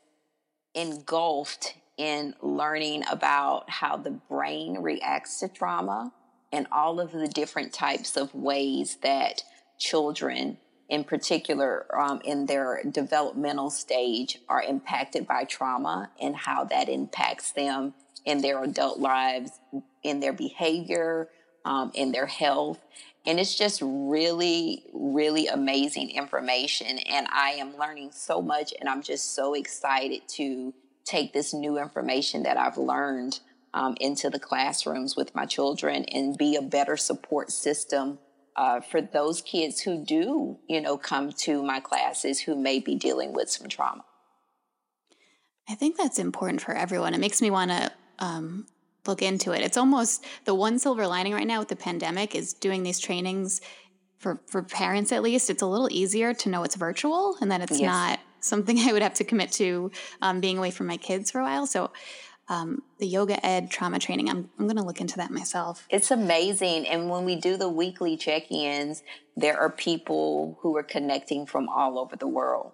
engulfed 0.75 1.75
in 1.97 2.35
learning 2.43 3.04
about 3.11 3.71
how 3.71 3.97
the 3.97 4.11
brain 4.11 4.78
reacts 4.81 5.40
to 5.40 5.49
trauma 5.49 6.12
and 6.52 6.66
all 6.73 7.00
of 7.00 7.12
the 7.12 7.28
different 7.28 7.73
types 7.73 8.16
of 8.16 8.35
ways 8.35 8.99
that 9.02 9.43
children 9.78 10.59
in 10.88 11.04
particular 11.04 11.87
um, 11.99 12.21
in 12.25 12.47
their 12.47 12.83
developmental 12.90 13.71
stage 13.71 14.38
are 14.49 14.62
impacted 14.62 15.26
by 15.26 15.45
trauma 15.45 16.11
and 16.21 16.37
how 16.37 16.64
that 16.64 16.88
impacts 16.88 17.52
them 17.52 17.95
in 18.25 18.40
their 18.43 18.62
adult 18.62 18.99
lives 18.99 19.52
in 20.02 20.21
their 20.21 20.33
behavior 20.33 21.28
um, 21.64 21.90
in 21.95 22.12
their 22.12 22.26
health 22.26 22.81
and 23.26 23.40
it's 23.40 23.54
just 23.54 23.81
really 23.83 24.85
really 24.93 25.47
amazing 25.47 26.11
information 26.11 26.99
and 26.99 27.26
i 27.31 27.50
am 27.50 27.76
learning 27.76 28.11
so 28.12 28.40
much 28.43 28.73
and 28.81 28.88
i'm 28.88 29.02
just 29.02 29.35
so 29.35 29.54
excited 29.54 30.21
to 30.28 30.73
take 31.04 31.33
this 31.33 31.52
new 31.52 31.78
information 31.78 32.43
that 32.45 32.57
I've 32.57 32.78
learned 32.78 33.40
um, 33.73 33.97
into 34.00 34.31
the 34.31 34.38
classrooms 34.38 35.16
with 35.16 35.35
my 35.35 35.47
children 35.47 36.04
and 36.04 36.37
be 36.37 36.57
a 36.57 36.62
better 36.62 36.97
support 36.97 37.50
system 37.50 38.19
uh, 38.57 38.81
for 38.81 39.02
those 39.02 39.43
kids 39.43 39.81
who 39.81 40.04
do, 40.04 40.59
you 40.69 40.81
know, 40.81 40.97
come 40.97 41.33
to 41.33 41.62
my 41.62 41.81
classes 41.81 42.40
who 42.40 42.54
may 42.54 42.78
be 42.78 42.95
dealing 42.95 43.33
with 43.33 43.50
some 43.50 43.69
trauma. 43.69 44.04
I 45.69 45.75
think 45.75 45.97
that's 45.97 46.19
important 46.19 46.61
for 46.61 46.73
everyone. 46.73 47.14
It 47.14 47.21
makes 47.21 47.43
me 47.43 47.50
want 47.50 47.71
to 47.71 47.93
um, 48.19 48.66
look 49.06 49.23
into 49.23 49.52
it. 49.52 49.62
It's 49.62 49.76
almost 49.76 50.25
the 50.44 50.54
one 50.54 50.78
silver 50.78 51.06
lining 51.06 51.32
right 51.32 51.46
now 51.46 51.58
with 51.58 51.68
the 51.68 51.76
pandemic 51.76 52.34
is 52.34 52.52
doing 52.52 52.82
these 52.82 52.99
trainings 52.99 53.61
for 54.18 54.40
for 54.46 54.62
parents 54.62 55.12
at 55.12 55.23
least. 55.23 55.50
It's 55.50 55.62
a 55.62 55.66
little 55.66 55.88
easier 55.90 56.34
to 56.34 56.49
know 56.49 56.62
it's 56.62 56.76
virtual 56.76 57.37
and 57.40 57.50
that 57.50 57.61
it's 57.61 57.80
yes. 57.80 57.82
not 57.82 58.20
something 58.40 58.78
I 58.88 58.92
would 58.92 59.02
have 59.02 59.14
to 59.14 59.25
commit 59.25 59.52
to 59.52 59.90
um, 60.23 60.40
being 60.40 60.58
away 60.58 60.70
from 60.70 60.87
my 60.87 60.96
kids 60.96 61.30
for 61.30 61.40
a 61.40 61.44
while. 61.44 61.66
So 61.66 61.90
um, 62.49 62.82
the 62.99 63.06
yoga 63.06 63.44
ed 63.44 63.70
trauma 63.70 63.99
training, 63.99 64.28
I'm, 64.28 64.50
I'm 64.58 64.66
going 64.66 64.76
to 64.76 64.82
look 64.82 65.00
into 65.00 65.16
that 65.16 65.30
myself. 65.30 65.87
It's 65.88 66.11
amazing. 66.11 66.87
And 66.87 67.08
when 67.08 67.25
we 67.25 67.37
do 67.37 67.56
the 67.56 67.68
weekly 67.68 68.16
check 68.16 68.50
ins, 68.50 69.02
there 69.37 69.58
are 69.58 69.70
people 69.70 70.58
who 70.61 70.76
are 70.76 70.82
connecting 70.82 71.46
from 71.46 71.68
all 71.68 71.99
over 71.99 72.16
the 72.16 72.28
world. 72.28 72.73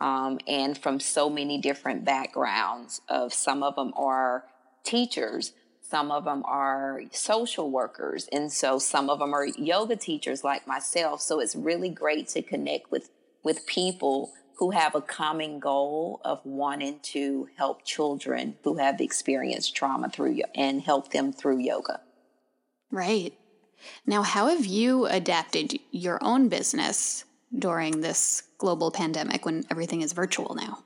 Um, 0.00 0.38
and 0.48 0.78
from 0.78 0.98
so 0.98 1.28
many 1.28 1.60
different 1.60 2.06
backgrounds 2.06 3.02
of 3.08 3.34
some 3.34 3.62
of 3.62 3.76
them 3.76 3.92
are 3.94 4.44
teachers 4.84 5.52
some 5.90 6.10
of 6.10 6.24
them 6.24 6.42
are 6.46 7.02
social 7.10 7.70
workers 7.70 8.28
and 8.32 8.52
so 8.52 8.78
some 8.78 9.10
of 9.10 9.18
them 9.18 9.34
are 9.34 9.46
yoga 9.46 9.96
teachers 9.96 10.44
like 10.44 10.66
myself 10.66 11.20
so 11.20 11.40
it's 11.40 11.56
really 11.56 11.90
great 11.90 12.28
to 12.28 12.42
connect 12.42 12.90
with 12.90 13.10
with 13.42 13.66
people 13.66 14.32
who 14.60 14.72
have 14.72 14.94
a 14.94 15.00
common 15.00 15.58
goal 15.58 16.20
of 16.22 16.38
wanting 16.44 17.00
to 17.00 17.48
help 17.56 17.82
children 17.82 18.54
who 18.62 18.76
have 18.76 19.00
experienced 19.00 19.74
trauma 19.74 20.10
through 20.10 20.38
and 20.54 20.82
help 20.82 21.12
them 21.12 21.32
through 21.32 21.58
yoga. 21.58 21.98
Right. 22.90 23.32
Now, 24.06 24.22
how 24.22 24.48
have 24.48 24.66
you 24.66 25.06
adapted 25.06 25.78
your 25.90 26.22
own 26.22 26.50
business 26.50 27.24
during 27.58 28.02
this 28.02 28.42
global 28.58 28.90
pandemic 28.90 29.46
when 29.46 29.64
everything 29.70 30.02
is 30.02 30.12
virtual 30.12 30.54
now? 30.54 30.84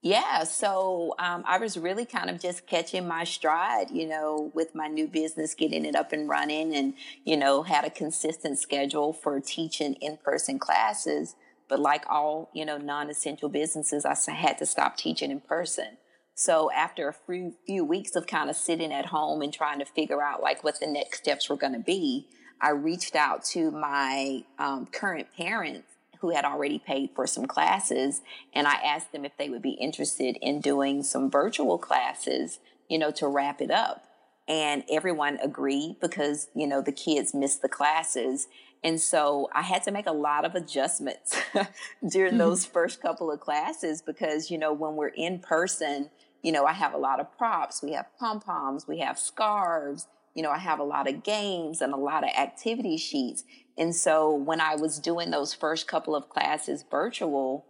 Yeah, 0.00 0.44
so 0.44 1.14
um, 1.18 1.42
I 1.46 1.58
was 1.58 1.76
really 1.76 2.04
kind 2.04 2.30
of 2.30 2.40
just 2.40 2.66
catching 2.68 3.08
my 3.08 3.24
stride, 3.24 3.90
you 3.90 4.06
know, 4.06 4.52
with 4.54 4.74
my 4.74 4.86
new 4.86 5.08
business, 5.08 5.54
getting 5.54 5.84
it 5.84 5.96
up 5.96 6.12
and 6.12 6.28
running, 6.28 6.74
and, 6.74 6.94
you 7.24 7.36
know, 7.36 7.64
had 7.64 7.84
a 7.84 7.90
consistent 7.90 8.60
schedule 8.60 9.12
for 9.12 9.40
teaching 9.40 9.94
in 9.94 10.16
person 10.18 10.60
classes 10.60 11.34
but 11.68 11.80
like 11.80 12.04
all, 12.08 12.50
you 12.54 12.64
know, 12.64 12.78
non-essential 12.78 13.48
businesses, 13.48 14.04
I 14.04 14.16
had 14.32 14.58
to 14.58 14.66
stop 14.66 14.96
teaching 14.96 15.30
in 15.30 15.40
person. 15.40 15.98
So 16.34 16.70
after 16.72 17.08
a 17.08 17.12
few, 17.12 17.54
few 17.66 17.84
weeks 17.84 18.16
of 18.16 18.26
kind 18.26 18.48
of 18.48 18.56
sitting 18.56 18.92
at 18.92 19.06
home 19.06 19.42
and 19.42 19.52
trying 19.52 19.80
to 19.80 19.84
figure 19.84 20.22
out 20.22 20.40
like 20.40 20.64
what 20.64 20.80
the 20.80 20.86
next 20.86 21.18
steps 21.18 21.48
were 21.48 21.56
going 21.56 21.74
to 21.74 21.80
be, 21.80 22.28
I 22.60 22.70
reached 22.70 23.14
out 23.14 23.44
to 23.46 23.70
my 23.70 24.44
um, 24.58 24.86
current 24.86 25.28
parents 25.36 25.88
who 26.20 26.30
had 26.30 26.44
already 26.44 26.78
paid 26.78 27.10
for 27.14 27.26
some 27.26 27.46
classes 27.46 28.22
and 28.54 28.66
I 28.66 28.74
asked 28.74 29.12
them 29.12 29.24
if 29.24 29.36
they 29.36 29.48
would 29.48 29.62
be 29.62 29.72
interested 29.72 30.36
in 30.40 30.60
doing 30.60 31.02
some 31.02 31.30
virtual 31.30 31.78
classes, 31.78 32.58
you 32.88 32.98
know, 32.98 33.10
to 33.12 33.28
wrap 33.28 33.60
it 33.60 33.70
up. 33.70 34.04
And 34.46 34.82
everyone 34.90 35.38
agreed 35.42 35.96
because, 36.00 36.48
you 36.54 36.66
know, 36.66 36.80
the 36.80 36.92
kids 36.92 37.34
missed 37.34 37.62
the 37.62 37.68
classes 37.68 38.48
and 38.84 39.00
so 39.00 39.48
I 39.52 39.62
had 39.62 39.82
to 39.84 39.90
make 39.90 40.06
a 40.06 40.12
lot 40.12 40.44
of 40.44 40.54
adjustments 40.54 41.36
during 42.08 42.32
mm-hmm. 42.32 42.38
those 42.38 42.64
first 42.64 43.00
couple 43.02 43.30
of 43.30 43.40
classes 43.40 44.02
because, 44.02 44.50
you 44.50 44.58
know, 44.58 44.72
when 44.72 44.94
we're 44.96 45.08
in 45.08 45.40
person, 45.40 46.10
you 46.42 46.52
know, 46.52 46.64
I 46.64 46.72
have 46.72 46.94
a 46.94 46.98
lot 46.98 47.18
of 47.18 47.36
props. 47.36 47.82
We 47.82 47.92
have 47.92 48.06
pom 48.18 48.40
poms, 48.40 48.86
we 48.86 49.00
have 49.00 49.18
scarves, 49.18 50.06
you 50.34 50.42
know, 50.42 50.50
I 50.50 50.58
have 50.58 50.78
a 50.78 50.84
lot 50.84 51.08
of 51.08 51.22
games 51.22 51.80
and 51.80 51.92
a 51.92 51.96
lot 51.96 52.24
of 52.24 52.30
activity 52.30 52.96
sheets. 52.96 53.44
And 53.76 53.94
so 53.94 54.34
when 54.34 54.60
I 54.60 54.74
was 54.74 54.98
doing 54.98 55.30
those 55.30 55.54
first 55.54 55.86
couple 55.86 56.14
of 56.14 56.28
classes 56.28 56.84
virtual, 56.90 57.66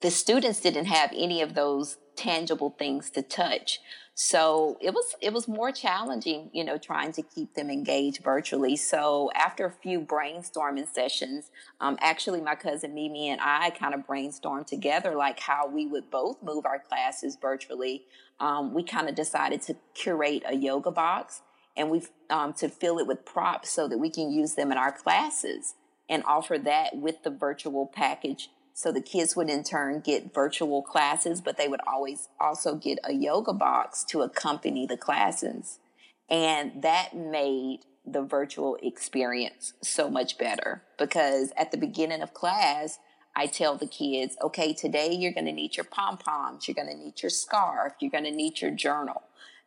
the 0.00 0.10
students 0.10 0.60
didn't 0.60 0.86
have 0.86 1.12
any 1.14 1.42
of 1.42 1.54
those 1.54 1.98
tangible 2.16 2.74
things 2.78 3.10
to 3.10 3.22
touch. 3.22 3.80
So 4.18 4.78
it 4.80 4.94
was 4.94 5.14
it 5.20 5.34
was 5.34 5.46
more 5.46 5.70
challenging, 5.70 6.48
you 6.54 6.64
know, 6.64 6.78
trying 6.78 7.12
to 7.12 7.22
keep 7.22 7.52
them 7.52 7.68
engaged 7.68 8.24
virtually. 8.24 8.74
So 8.74 9.30
after 9.34 9.66
a 9.66 9.70
few 9.70 10.00
brainstorming 10.00 10.88
sessions, 10.88 11.50
um, 11.82 11.98
actually 12.00 12.40
my 12.40 12.54
cousin 12.54 12.94
Mimi 12.94 13.28
and 13.28 13.42
I 13.42 13.68
kind 13.70 13.92
of 13.92 14.06
brainstormed 14.06 14.66
together 14.68 15.14
like 15.14 15.38
how 15.38 15.68
we 15.68 15.86
would 15.86 16.10
both 16.10 16.42
move 16.42 16.64
our 16.64 16.78
classes 16.78 17.36
virtually. 17.38 18.06
Um, 18.40 18.72
we 18.72 18.82
kind 18.82 19.06
of 19.06 19.14
decided 19.14 19.60
to 19.62 19.76
curate 19.92 20.44
a 20.46 20.56
yoga 20.56 20.90
box 20.90 21.42
and 21.76 21.90
we 21.90 22.02
um, 22.30 22.52
to 22.54 22.68
fill 22.68 22.98
it 22.98 23.06
with 23.06 23.24
props 23.24 23.70
so 23.70 23.86
that 23.88 23.98
we 23.98 24.10
can 24.10 24.30
use 24.30 24.54
them 24.54 24.72
in 24.72 24.78
our 24.78 24.92
classes 24.92 25.74
and 26.08 26.22
offer 26.24 26.58
that 26.58 26.96
with 26.96 27.22
the 27.22 27.30
virtual 27.30 27.86
package 27.86 28.50
so 28.76 28.92
the 28.92 29.00
kids 29.00 29.34
would 29.34 29.48
in 29.48 29.62
turn 29.62 30.00
get 30.00 30.34
virtual 30.34 30.82
classes, 30.82 31.40
but 31.40 31.56
they 31.56 31.66
would 31.66 31.80
always 31.86 32.28
also 32.38 32.74
get 32.74 32.98
a 33.04 33.14
yoga 33.14 33.54
box 33.54 34.04
to 34.04 34.20
accompany 34.20 34.86
the 34.86 34.98
classes. 34.98 35.78
And 36.28 36.82
that 36.82 37.16
made 37.16 37.86
the 38.04 38.20
virtual 38.20 38.76
experience 38.82 39.72
so 39.82 40.10
much 40.10 40.36
better 40.36 40.82
because 40.98 41.52
at 41.56 41.70
the 41.70 41.78
beginning 41.78 42.20
of 42.20 42.34
class, 42.34 42.98
I 43.34 43.46
tell 43.46 43.76
the 43.76 43.86
kids, 43.86 44.36
okay, 44.42 44.74
today 44.74 45.10
you're 45.10 45.32
going 45.32 45.46
to 45.46 45.52
need 45.52 45.78
your 45.78 45.84
pom 45.84 46.18
poms, 46.18 46.68
you're 46.68 46.74
going 46.74 46.88
to 46.88 47.02
need 47.02 47.22
your 47.22 47.30
scarf, 47.30 47.94
you're 47.98 48.10
going 48.10 48.24
to 48.24 48.30
need 48.30 48.60
your 48.60 48.72
journal. 48.72 49.22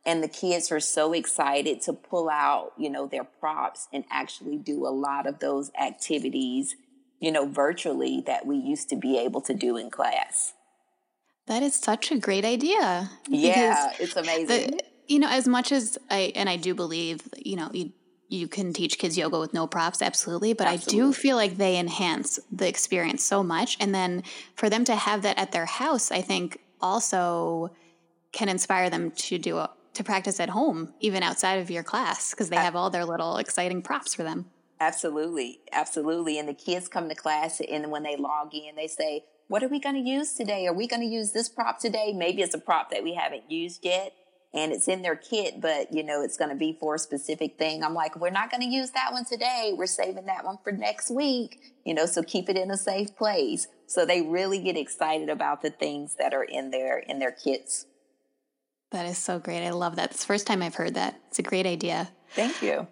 And 0.05 0.23
the 0.23 0.29
kids 0.29 0.71
are 0.71 0.79
so 0.79 1.13
excited 1.13 1.81
to 1.81 1.93
pull 1.93 2.29
out, 2.29 2.71
you 2.77 2.89
know, 2.89 3.05
their 3.05 3.25
props 3.25 3.87
and 3.91 4.05
actually 4.09 4.57
do 4.57 4.87
a 4.87 4.89
lot 4.89 5.27
of 5.27 5.39
those 5.39 5.71
activities 5.79 6.75
you 7.19 7.31
know, 7.31 7.45
virtually 7.45 8.23
that 8.25 8.45
we 8.45 8.57
used 8.57 8.89
to 8.89 8.95
be 8.95 9.17
able 9.17 9.41
to 9.41 9.53
do 9.53 9.77
in 9.77 9.89
class. 9.89 10.53
That 11.47 11.63
is 11.63 11.75
such 11.75 12.11
a 12.11 12.17
great 12.17 12.45
idea. 12.45 13.09
Yeah, 13.27 13.93
it's 13.99 14.15
amazing. 14.15 14.71
The, 14.71 14.79
you 15.07 15.19
know, 15.19 15.29
as 15.29 15.47
much 15.47 15.71
as 15.71 15.97
I 16.09 16.31
and 16.35 16.47
I 16.47 16.57
do 16.57 16.73
believe, 16.75 17.21
you 17.37 17.55
know, 17.55 17.69
you 17.73 17.91
you 18.29 18.47
can 18.47 18.73
teach 18.73 18.99
kids 18.99 19.17
yoga 19.17 19.39
with 19.39 19.53
no 19.53 19.65
props, 19.65 20.01
absolutely. 20.01 20.53
But 20.53 20.67
absolutely. 20.67 21.01
I 21.01 21.05
do 21.05 21.13
feel 21.13 21.35
like 21.35 21.57
they 21.57 21.79
enhance 21.79 22.39
the 22.51 22.67
experience 22.67 23.23
so 23.23 23.43
much. 23.43 23.75
And 23.79 23.93
then 23.93 24.23
for 24.55 24.69
them 24.69 24.85
to 24.85 24.95
have 24.95 25.23
that 25.23 25.39
at 25.39 25.51
their 25.51 25.65
house, 25.65 26.11
I 26.11 26.21
think 26.21 26.59
also 26.79 27.71
can 28.31 28.47
inspire 28.47 28.91
them 28.91 29.09
to 29.09 29.39
do 29.39 29.57
a, 29.57 29.71
to 29.99 30.03
practice 30.03 30.39
at 30.39 30.49
home, 30.49 30.93
even 31.01 31.21
outside 31.21 31.59
of 31.59 31.69
your 31.69 31.83
class, 31.83 32.31
because 32.31 32.49
they 32.49 32.55
have 32.55 32.75
all 32.75 32.89
their 32.89 33.05
little 33.05 33.37
exciting 33.37 33.81
props 33.81 34.15
for 34.15 34.23
them. 34.23 34.45
Absolutely. 34.79 35.59
Absolutely. 35.73 36.39
And 36.39 36.47
the 36.47 36.53
kids 36.53 36.87
come 36.87 37.09
to 37.09 37.15
class 37.15 37.59
and 37.59 37.91
when 37.91 38.03
they 38.03 38.15
log 38.15 38.55
in, 38.55 38.75
they 38.77 38.87
say, 38.87 39.25
what 39.49 39.61
are 39.61 39.67
we 39.67 39.79
going 39.79 39.95
to 39.95 40.09
use 40.09 40.33
today? 40.33 40.67
Are 40.67 40.73
we 40.73 40.87
going 40.87 41.01
to 41.01 41.07
use 41.07 41.33
this 41.33 41.49
prop 41.49 41.79
today? 41.79 42.13
Maybe 42.15 42.41
it's 42.41 42.53
a 42.53 42.59
prop 42.59 42.91
that 42.91 43.03
we 43.03 43.13
haven't 43.13 43.51
used 43.51 43.83
yet 43.83 44.13
and 44.53 44.71
it's 44.71 44.87
in 44.87 45.01
their 45.01 45.17
kit, 45.17 45.59
but 45.59 45.93
you 45.93 46.01
know, 46.01 46.21
it's 46.21 46.37
going 46.37 46.49
to 46.49 46.55
be 46.55 46.77
for 46.79 46.95
a 46.95 46.99
specific 46.99 47.57
thing. 47.57 47.83
I'm 47.83 47.93
like, 47.93 48.15
we're 48.15 48.29
not 48.29 48.49
going 48.49 48.61
to 48.61 48.69
use 48.69 48.91
that 48.91 49.11
one 49.11 49.25
today. 49.25 49.73
We're 49.75 49.85
saving 49.85 50.27
that 50.27 50.45
one 50.45 50.59
for 50.63 50.71
next 50.71 51.11
week, 51.11 51.59
you 51.85 51.93
know, 51.93 52.05
so 52.05 52.23
keep 52.23 52.47
it 52.47 52.55
in 52.55 52.71
a 52.71 52.77
safe 52.77 53.15
place. 53.17 53.67
So 53.85 54.05
they 54.05 54.21
really 54.21 54.59
get 54.59 54.77
excited 54.77 55.29
about 55.29 55.61
the 55.61 55.71
things 55.71 56.15
that 56.19 56.33
are 56.33 56.43
in 56.43 56.71
their, 56.71 56.99
in 56.99 57.19
their 57.19 57.31
kits. 57.31 57.85
That 58.91 59.05
is 59.05 59.17
so 59.17 59.39
great. 59.39 59.65
I 59.65 59.69
love 59.69 59.95
that. 59.97 60.11
It's 60.11 60.21
the 60.21 60.27
first 60.27 60.47
time 60.47 60.61
I've 60.61 60.75
heard 60.75 60.95
that. 60.95 61.19
It's 61.27 61.39
a 61.39 61.43
great 61.43 61.65
idea. 61.65 62.09
Thank 62.31 62.61
you. 62.61 62.87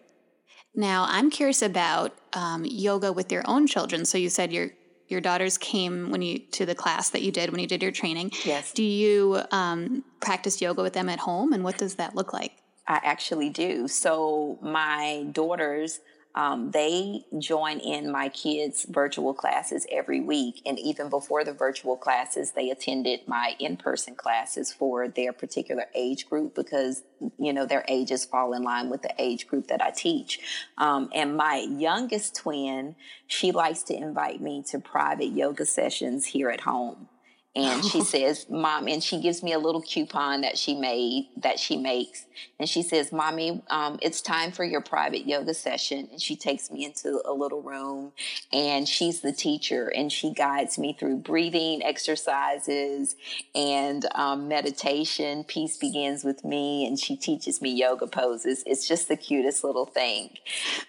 Now, 0.75 1.08
I'm 1.10 1.32
curious 1.32 1.63
about 1.63 2.16
um, 2.34 2.63
yoga 2.63 3.12
with 3.12 3.32
your 3.32 3.44
own 3.46 3.66
children. 3.66 4.06
So 4.06 4.18
you 4.18 4.30
said 4.30 4.54
your 4.54 4.70
your 5.08 5.22
daughters 5.22 5.58
came 5.58 6.12
when 6.12 6.22
you 6.22 6.38
to 6.51 6.66
the 6.66 6.75
class 6.75 7.10
that 7.12 7.22
you 7.22 7.32
did 7.32 7.50
when 7.50 7.62
you 7.62 7.68
did 7.68 7.82
your 7.82 7.92
training. 7.92 8.32
Yes. 8.44 8.74
Do 8.74 8.84
you 8.84 9.42
um, 9.51 10.03
practice 10.20 10.62
yoga 10.62 10.83
with 10.83 10.94
them 10.94 11.10
at 11.10 11.20
home, 11.20 11.53
and 11.53 11.64
what 11.64 11.77
does 11.77 11.96
that 11.96 12.16
look 12.16 12.33
like? 12.33 12.51
I 12.88 13.00
actually 13.03 13.50
do. 13.50 13.88
So 13.88 14.60
my 14.62 15.25
daughters 15.31 16.00
um, 16.38 16.70
they 16.70 17.26
join 17.40 17.80
in 17.80 18.12
my 18.12 18.30
kids' 18.30 18.86
virtual 18.88 19.34
classes 19.34 19.88
every 19.92 20.22
week. 20.22 20.62
And 20.68 20.78
even 20.78 21.10
before 21.10 21.44
the 21.44 21.52
virtual 21.52 21.98
classes, 21.98 22.52
they 22.52 22.70
attended 22.70 23.22
my 23.28 23.56
in 23.58 23.76
person 23.76 24.14
classes 24.14 24.72
for 24.72 25.08
their 25.08 25.34
particular 25.34 25.86
age 25.96 26.30
group 26.30 26.54
because, 26.54 27.02
you 27.40 27.52
know, 27.52 27.66
their 27.66 27.84
ages 27.88 28.24
fall 28.24 28.54
in 28.54 28.62
line 28.62 28.92
with 28.92 29.02
the 29.02 29.16
age 29.18 29.48
group 29.48 29.66
that 29.70 29.82
I 29.82 29.90
teach. 29.90 30.40
Um, 30.78 31.10
and 31.12 31.36
my 31.36 31.66
youngest 31.68 32.36
twin, 32.36 32.96
she 33.26 33.52
likes 33.52 33.82
to 33.84 33.96
invite 33.96 34.40
me 34.40 34.64
to 34.68 34.78
private 34.78 35.32
yoga 35.32 35.66
sessions 35.66 36.28
here 36.28 36.52
at 36.52 36.62
home 36.62 37.10
and 37.57 37.83
she 37.83 38.01
says 38.13 38.46
mom 38.50 38.87
and 38.87 39.03
she 39.03 39.20
gives 39.20 39.43
me 39.43 39.51
a 39.51 39.59
little 39.59 39.81
coupon 39.81 40.41
that 40.41 40.57
she 40.57 40.75
made 40.75 41.27
that 41.35 41.59
she 41.59 41.75
makes 41.75 42.25
and 42.59 42.70
she 42.70 42.83
says 42.83 43.11
mommy 43.11 43.61
um, 43.70 44.00
it's 44.01 44.22
time 44.22 44.51
for 44.51 44.63
your 44.63 44.81
private 44.81 45.27
yoga 45.27 45.53
session 45.53 46.07
and 46.11 46.22
she 46.22 46.35
takes 46.35 46.72
me 46.72 46.85
into 46.85 47.22
a 47.25 47.33
little 47.33 47.61
room 47.61 48.13
and 48.53 48.87
she's 48.87 49.22
the 49.22 49.31
teacher 49.31 49.91
and 49.96 50.11
she 50.11 50.31
guides 50.33 50.77
me 50.77 50.96
through 50.98 51.17
breathing 51.17 51.83
exercises 51.83 53.15
and 53.55 54.05
um, 54.15 54.48
meditation. 54.48 55.43
Peace 55.43 55.77
begins 55.77 56.24
with 56.24 56.43
me 56.43 56.85
and 56.85 57.00
she 57.00 57.15
teaches 57.15 57.61
me 57.61 57.72
yoga 57.72 58.07
poses. 58.07 58.63
It's 58.65 58.87
just 58.87 59.07
the 59.07 59.17
cutest 59.17 59.63
little 59.63 59.85
thing. 59.85 60.37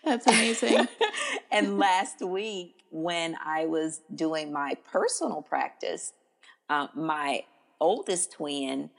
That's 0.05 0.27
amazing. 0.27 0.89
And 1.51 1.79
last 1.79 2.21
week 2.21 2.75
when 2.91 3.37
i 3.45 3.67
was 3.67 4.01
doing 4.15 4.53
my 4.53 4.75
personal 4.91 5.43
practice 5.43 6.13
uh, 6.69 6.89
my 6.95 7.45
oldest 7.81 8.33
twin, 8.33 8.91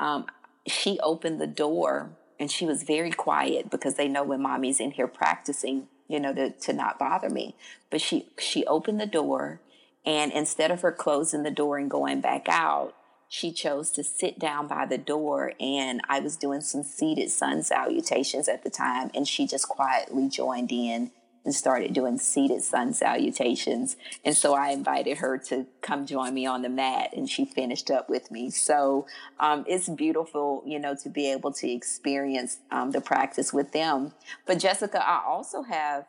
um, 0.00 0.26
she 0.66 0.98
opened 1.00 1.40
the 1.40 1.46
door 1.46 2.10
and 2.38 2.50
she 2.50 2.64
was 2.64 2.82
very 2.82 3.10
quiet 3.10 3.70
because 3.70 3.94
they 3.94 4.08
know 4.08 4.22
when 4.22 4.42
mommy's 4.42 4.80
in 4.80 4.92
here 4.92 5.08
practicing, 5.08 5.88
you 6.08 6.20
know, 6.20 6.32
to, 6.34 6.50
to 6.50 6.72
not 6.72 6.98
bother 6.98 7.28
me. 7.28 7.56
But 7.90 8.00
she 8.00 8.28
she 8.38 8.64
opened 8.66 9.00
the 9.00 9.06
door 9.06 9.60
and 10.04 10.32
instead 10.32 10.70
of 10.70 10.82
her 10.82 10.92
closing 10.92 11.42
the 11.42 11.50
door 11.50 11.78
and 11.78 11.90
going 11.90 12.20
back 12.20 12.46
out, 12.48 12.94
she 13.28 13.52
chose 13.52 13.90
to 13.90 14.02
sit 14.02 14.38
down 14.38 14.66
by 14.66 14.86
the 14.86 14.96
door 14.96 15.52
and 15.60 16.00
I 16.08 16.20
was 16.20 16.36
doing 16.36 16.62
some 16.62 16.82
seated 16.82 17.30
sun 17.30 17.62
salutations 17.62 18.48
at 18.48 18.64
the 18.64 18.70
time 18.70 19.10
and 19.14 19.28
she 19.28 19.46
just 19.46 19.68
quietly 19.68 20.28
joined 20.28 20.72
in 20.72 21.10
and 21.48 21.54
started 21.54 21.94
doing 21.94 22.18
seated 22.18 22.60
sun 22.60 22.92
salutations. 22.92 23.96
And 24.22 24.36
so 24.36 24.52
I 24.52 24.68
invited 24.68 25.16
her 25.16 25.38
to 25.48 25.66
come 25.80 26.04
join 26.04 26.34
me 26.34 26.44
on 26.44 26.60
the 26.60 26.68
mat 26.68 27.14
and 27.16 27.26
she 27.26 27.46
finished 27.46 27.90
up 27.90 28.10
with 28.10 28.30
me. 28.30 28.50
So 28.50 29.06
um, 29.40 29.64
it's 29.66 29.88
beautiful, 29.88 30.62
you 30.66 30.78
know, 30.78 30.94
to 30.96 31.08
be 31.08 31.32
able 31.32 31.50
to 31.54 31.66
experience 31.66 32.58
um, 32.70 32.90
the 32.90 33.00
practice 33.00 33.50
with 33.50 33.72
them. 33.72 34.12
But 34.44 34.58
Jessica, 34.58 35.02
I 35.02 35.22
also 35.26 35.62
have 35.62 36.04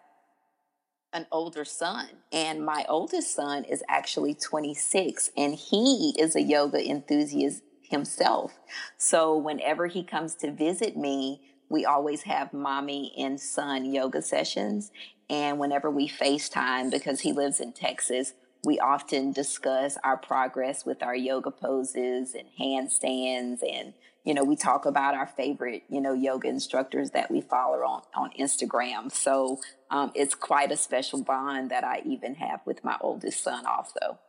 an 1.13 1.25
older 1.31 1.63
son 1.63 2.09
and 2.33 2.65
my 2.65 2.85
oldest 2.89 3.33
son 3.33 3.63
is 3.63 3.81
actually 3.87 4.33
26 4.33 5.31
and 5.37 5.55
he 5.55 6.17
is 6.19 6.35
a 6.35 6.41
yoga 6.41 6.85
enthusiast 6.85 7.63
himself. 7.81 8.59
So 8.97 9.37
whenever 9.37 9.87
he 9.87 10.03
comes 10.03 10.35
to 10.35 10.51
visit 10.51 10.97
me, 10.97 11.39
we 11.69 11.85
always 11.85 12.23
have 12.23 12.51
mommy 12.51 13.13
and 13.17 13.39
son 13.39 13.85
yoga 13.85 14.21
sessions. 14.21 14.91
And 15.29 15.59
whenever 15.59 15.89
we 15.89 16.07
FaceTime, 16.07 16.89
because 16.89 17.21
he 17.21 17.31
lives 17.31 17.59
in 17.59 17.73
Texas, 17.73 18.33
we 18.63 18.79
often 18.79 19.31
discuss 19.31 19.97
our 20.03 20.17
progress 20.17 20.85
with 20.85 21.01
our 21.03 21.15
yoga 21.15 21.51
poses 21.51 22.35
and 22.35 22.47
handstands. 22.59 23.59
And, 23.61 23.93
you 24.25 24.33
know, 24.33 24.43
we 24.43 24.55
talk 24.55 24.85
about 24.85 25.13
our 25.13 25.27
favorite, 25.27 25.83
you 25.87 26.01
know, 26.01 26.13
yoga 26.13 26.47
instructors 26.47 27.11
that 27.11 27.31
we 27.31 27.41
follow 27.41 27.77
on, 27.77 28.01
on 28.15 28.31
Instagram. 28.39 29.11
So 29.11 29.59
um, 29.91 30.11
it's 30.15 30.35
quite 30.35 30.71
a 30.71 30.77
special 30.77 31.23
bond 31.23 31.69
that 31.71 31.83
I 31.83 32.01
even 32.05 32.35
have 32.35 32.61
with 32.65 32.83
my 32.83 32.97
oldest 32.99 33.43
son, 33.43 33.65
also. 33.65 34.19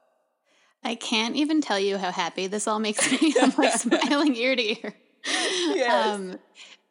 I 0.84 0.94
can't 0.94 1.36
even 1.36 1.60
tell 1.60 1.78
you 1.78 1.98
how 1.98 2.10
happy 2.10 2.46
this 2.46 2.68
all 2.68 2.78
makes 2.78 3.10
me. 3.10 3.34
I'm 3.40 3.52
like 3.56 3.72
smiling 3.74 4.34
ear 4.36 4.56
to 4.56 4.62
ear. 4.62 4.94
Yes. 5.74 6.14
Um, 6.16 6.38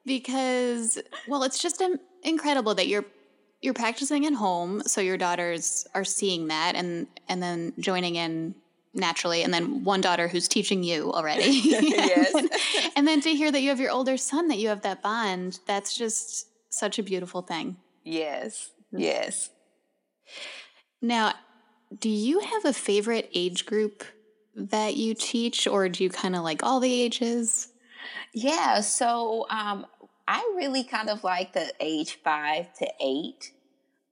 because, 0.05 0.99
well, 1.27 1.41
it's 1.41 1.59
just 1.59 1.83
incredible 2.23 2.75
that 2.75 2.87
you're 2.87 3.05
you're 3.61 3.73
practicing 3.73 4.25
at 4.25 4.33
home, 4.33 4.81
so 4.85 5.01
your 5.01 5.17
daughters 5.17 5.85
are 5.93 6.05
seeing 6.05 6.47
that 6.47 6.75
and 6.75 7.07
and 7.27 7.41
then 7.43 7.73
joining 7.79 8.15
in 8.15 8.55
naturally 8.93 9.43
and 9.43 9.53
then 9.53 9.83
one 9.83 10.01
daughter 10.01 10.27
who's 10.27 10.47
teaching 10.47 10.83
you 10.83 11.11
already. 11.13 11.61
Yes. 11.63 12.33
And, 12.33 12.49
and, 12.95 13.07
then 13.07 13.21
to 13.21 13.33
hear 13.33 13.51
that 13.51 13.61
you 13.61 13.69
have 13.69 13.79
your 13.79 13.91
older 13.91 14.17
son 14.17 14.47
that 14.47 14.57
you 14.57 14.69
have 14.69 14.81
that 14.81 15.01
bond 15.01 15.59
that's 15.67 15.95
just 15.95 16.47
such 16.69 16.97
a 16.99 17.03
beautiful 17.03 17.41
thing. 17.41 17.77
Yes 18.03 18.71
yes. 18.91 19.49
Now 21.01 21.33
do 21.97 22.09
you 22.09 22.39
have 22.39 22.65
a 22.65 22.73
favorite 22.73 23.29
age 23.33 23.65
group 23.65 24.03
that 24.55 24.95
you 24.95 25.13
teach 25.13 25.67
or 25.67 25.89
do 25.89 26.03
you 26.03 26.09
kind 26.09 26.35
of 26.35 26.43
like 26.43 26.63
all 26.63 26.79
the 26.79 27.01
ages? 27.01 27.69
Yeah 28.33 28.81
so 28.81 29.45
um, 29.49 29.85
I 30.29 30.47
really 30.55 30.83
kind 30.83 31.09
of 31.09 31.23
like 31.23 31.53
the 31.53 31.73
age 31.79 32.19
five 32.23 32.71
to 32.75 32.87
eight. 33.01 33.51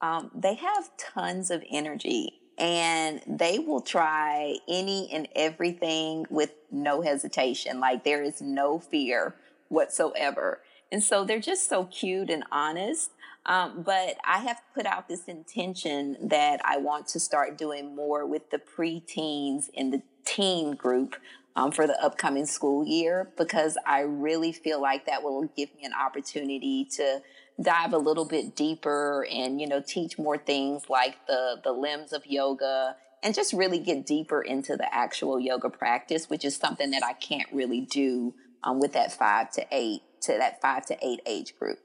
Um, 0.02 0.32
they 0.34 0.56
have 0.56 0.90
tons 0.98 1.52
of 1.52 1.64
energy 1.70 2.42
and 2.58 3.22
they 3.28 3.60
will 3.60 3.82
try 3.82 4.58
any 4.68 5.12
and 5.14 5.28
everything 5.36 6.26
with 6.32 6.54
no 6.72 7.04
hesitation. 7.04 7.80
Like 7.80 8.04
there 8.04 8.24
is 8.24 8.42
no 8.42 8.80
fear 8.80 9.36
whatsoever. 9.70 10.64
And 10.92 11.04
so 11.04 11.24
they're 11.24 11.40
just 11.40 11.70
so 11.70 11.86
cute 11.86 12.32
and 12.32 12.44
honest. 12.52 13.12
Um, 13.46 13.84
but 13.84 14.18
I 14.26 14.40
have 14.40 14.60
put 14.74 14.88
out 14.88 15.08
this 15.08 15.26
intention 15.26 16.18
that 16.20 16.62
I 16.66 16.78
want 16.78 17.08
to 17.10 17.20
start 17.20 17.60
doing 17.60 17.96
more 17.96 18.26
with 18.26 18.50
the 18.50 18.58
preteens 18.58 19.70
in 19.72 19.92
the 19.92 20.02
teen 20.26 20.74
group 20.74 21.16
um, 21.58 21.72
for 21.72 21.88
the 21.88 22.00
upcoming 22.02 22.46
school 22.46 22.86
year 22.86 23.32
because 23.36 23.78
I 23.86 24.02
really 24.02 24.52
feel 24.52 24.80
like 24.80 25.08
that 25.08 25.24
will 25.24 25.50
give 25.58 25.74
me 25.76 25.84
an 25.86 25.94
opportunity 25.94 26.88
to 26.98 27.22
dive 27.62 27.94
a 27.94 27.98
little 27.98 28.26
bit 28.26 28.56
deeper 28.56 29.26
and 29.32 29.60
you 29.60 29.68
know 29.68 29.82
teach 29.82 30.20
more 30.20 30.38
things 30.38 30.84
like 30.90 31.16
the 31.26 31.60
the 31.64 31.72
limbs 31.72 32.14
of 32.14 32.24
yoga 32.28 32.96
and 33.24 33.34
just 33.34 33.52
really 33.52 33.80
get 33.80 34.06
deeper 34.06 34.40
into 34.40 34.78
the 34.78 34.94
actual 34.94 35.40
yoga 35.40 35.68
practice 35.68 36.30
which 36.30 36.46
is 36.46 36.56
something 36.56 36.92
that 36.92 37.04
i 37.04 37.14
can't 37.14 37.52
really 37.52 37.82
do 37.82 38.32
um, 38.64 38.80
with 38.80 38.94
that 38.94 39.12
five 39.12 39.50
to 39.50 39.66
eight 39.72 40.02
to 40.22 40.34
that 40.34 40.62
five 40.62 40.86
to 40.86 40.96
eight 41.04 41.20
age 41.26 41.58
group 41.58 41.80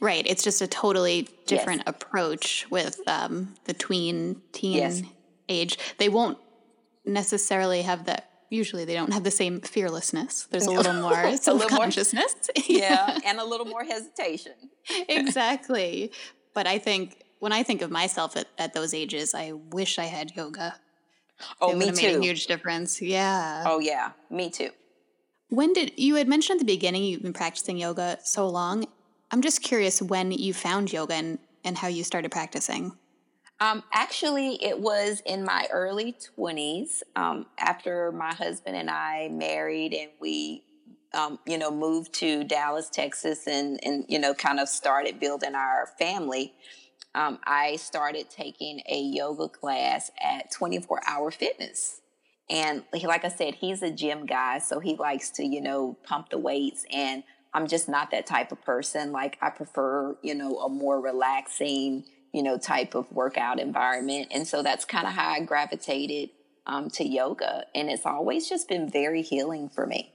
right 0.00 0.26
it's 0.26 0.42
just 0.42 0.60
a 0.60 0.66
totally 0.66 1.28
different 1.46 1.82
yes. 1.86 1.94
approach 1.94 2.66
with 2.68 2.98
um, 3.06 3.54
the 3.66 3.72
tween 3.72 4.42
teen 4.50 4.78
yes. 4.78 5.02
age 5.48 5.78
they 5.98 6.08
won't 6.08 6.38
necessarily 7.04 7.82
have 7.82 8.06
that 8.06 8.35
usually 8.50 8.84
they 8.84 8.94
don't 8.94 9.12
have 9.12 9.24
the 9.24 9.30
same 9.30 9.60
fearlessness. 9.60 10.46
There's 10.50 10.66
a 10.66 10.70
little 10.70 10.94
more 10.94 11.36
self 11.36 11.66
consciousness. 11.68 12.34
yeah, 12.68 13.18
and 13.24 13.38
a 13.38 13.44
little 13.44 13.66
more 13.66 13.84
hesitation. 13.84 14.52
exactly. 15.08 16.12
But 16.54 16.66
I 16.66 16.78
think 16.78 17.22
when 17.38 17.52
I 17.52 17.62
think 17.62 17.82
of 17.82 17.90
myself 17.90 18.36
at, 18.36 18.46
at 18.58 18.74
those 18.74 18.94
ages, 18.94 19.34
I 19.34 19.52
wish 19.52 19.98
I 19.98 20.04
had 20.04 20.34
yoga. 20.36 20.76
Oh, 21.60 21.72
it 21.72 21.76
me 21.76 21.86
too. 21.90 22.06
Made 22.06 22.16
a 22.16 22.20
huge 22.20 22.46
difference. 22.46 23.02
Yeah. 23.02 23.64
Oh, 23.66 23.78
yeah. 23.78 24.12
Me 24.30 24.50
too. 24.50 24.70
When 25.48 25.72
did 25.72 25.92
you 25.96 26.16
had 26.16 26.28
mentioned 26.28 26.60
at 26.60 26.66
the 26.66 26.72
beginning 26.72 27.04
you've 27.04 27.22
been 27.22 27.32
practicing 27.32 27.76
yoga 27.76 28.18
so 28.24 28.48
long? 28.48 28.86
I'm 29.30 29.42
just 29.42 29.62
curious 29.62 30.00
when 30.00 30.32
you 30.32 30.54
found 30.54 30.92
yoga 30.92 31.14
and, 31.14 31.38
and 31.62 31.76
how 31.76 31.88
you 31.88 32.04
started 32.04 32.30
practicing. 32.30 32.96
Um, 33.58 33.82
actually, 33.92 34.62
it 34.62 34.78
was 34.78 35.22
in 35.24 35.44
my 35.44 35.66
early 35.72 36.14
20s 36.38 37.02
um, 37.14 37.46
after 37.58 38.12
my 38.12 38.34
husband 38.34 38.76
and 38.76 38.90
I 38.90 39.28
married 39.32 39.94
and 39.94 40.10
we, 40.20 40.62
um, 41.14 41.38
you 41.46 41.56
know, 41.56 41.70
moved 41.70 42.12
to 42.14 42.44
Dallas, 42.44 42.90
Texas 42.90 43.46
and, 43.46 43.80
and, 43.82 44.04
you 44.08 44.18
know, 44.18 44.34
kind 44.34 44.60
of 44.60 44.68
started 44.68 45.18
building 45.18 45.54
our 45.54 45.88
family. 45.98 46.52
Um, 47.14 47.38
I 47.44 47.76
started 47.76 48.28
taking 48.28 48.82
a 48.90 49.00
yoga 49.00 49.48
class 49.48 50.10
at 50.22 50.50
24 50.50 51.00
Hour 51.08 51.30
Fitness. 51.30 52.02
And 52.50 52.84
like 52.92 53.24
I 53.24 53.28
said, 53.28 53.54
he's 53.54 53.82
a 53.82 53.90
gym 53.90 54.26
guy, 54.26 54.58
so 54.58 54.80
he 54.80 54.96
likes 54.96 55.30
to, 55.30 55.44
you 55.44 55.62
know, 55.62 55.96
pump 56.04 56.28
the 56.28 56.38
weights. 56.38 56.84
And 56.92 57.24
I'm 57.54 57.66
just 57.66 57.88
not 57.88 58.10
that 58.10 58.26
type 58.26 58.52
of 58.52 58.62
person. 58.62 59.12
Like, 59.12 59.38
I 59.40 59.48
prefer, 59.48 60.16
you 60.22 60.34
know, 60.34 60.58
a 60.58 60.68
more 60.68 61.00
relaxing, 61.00 62.04
you 62.36 62.42
know, 62.42 62.58
type 62.58 62.94
of 62.94 63.10
workout 63.10 63.58
environment. 63.58 64.28
And 64.30 64.46
so 64.46 64.62
that's 64.62 64.84
kind 64.84 65.06
of 65.06 65.14
how 65.14 65.30
I 65.30 65.40
gravitated 65.40 66.28
um, 66.66 66.90
to 66.90 67.08
yoga. 67.08 67.64
And 67.74 67.88
it's 67.88 68.04
always 68.04 68.46
just 68.46 68.68
been 68.68 68.90
very 68.90 69.22
healing 69.22 69.70
for 69.70 69.86
me. 69.86 70.12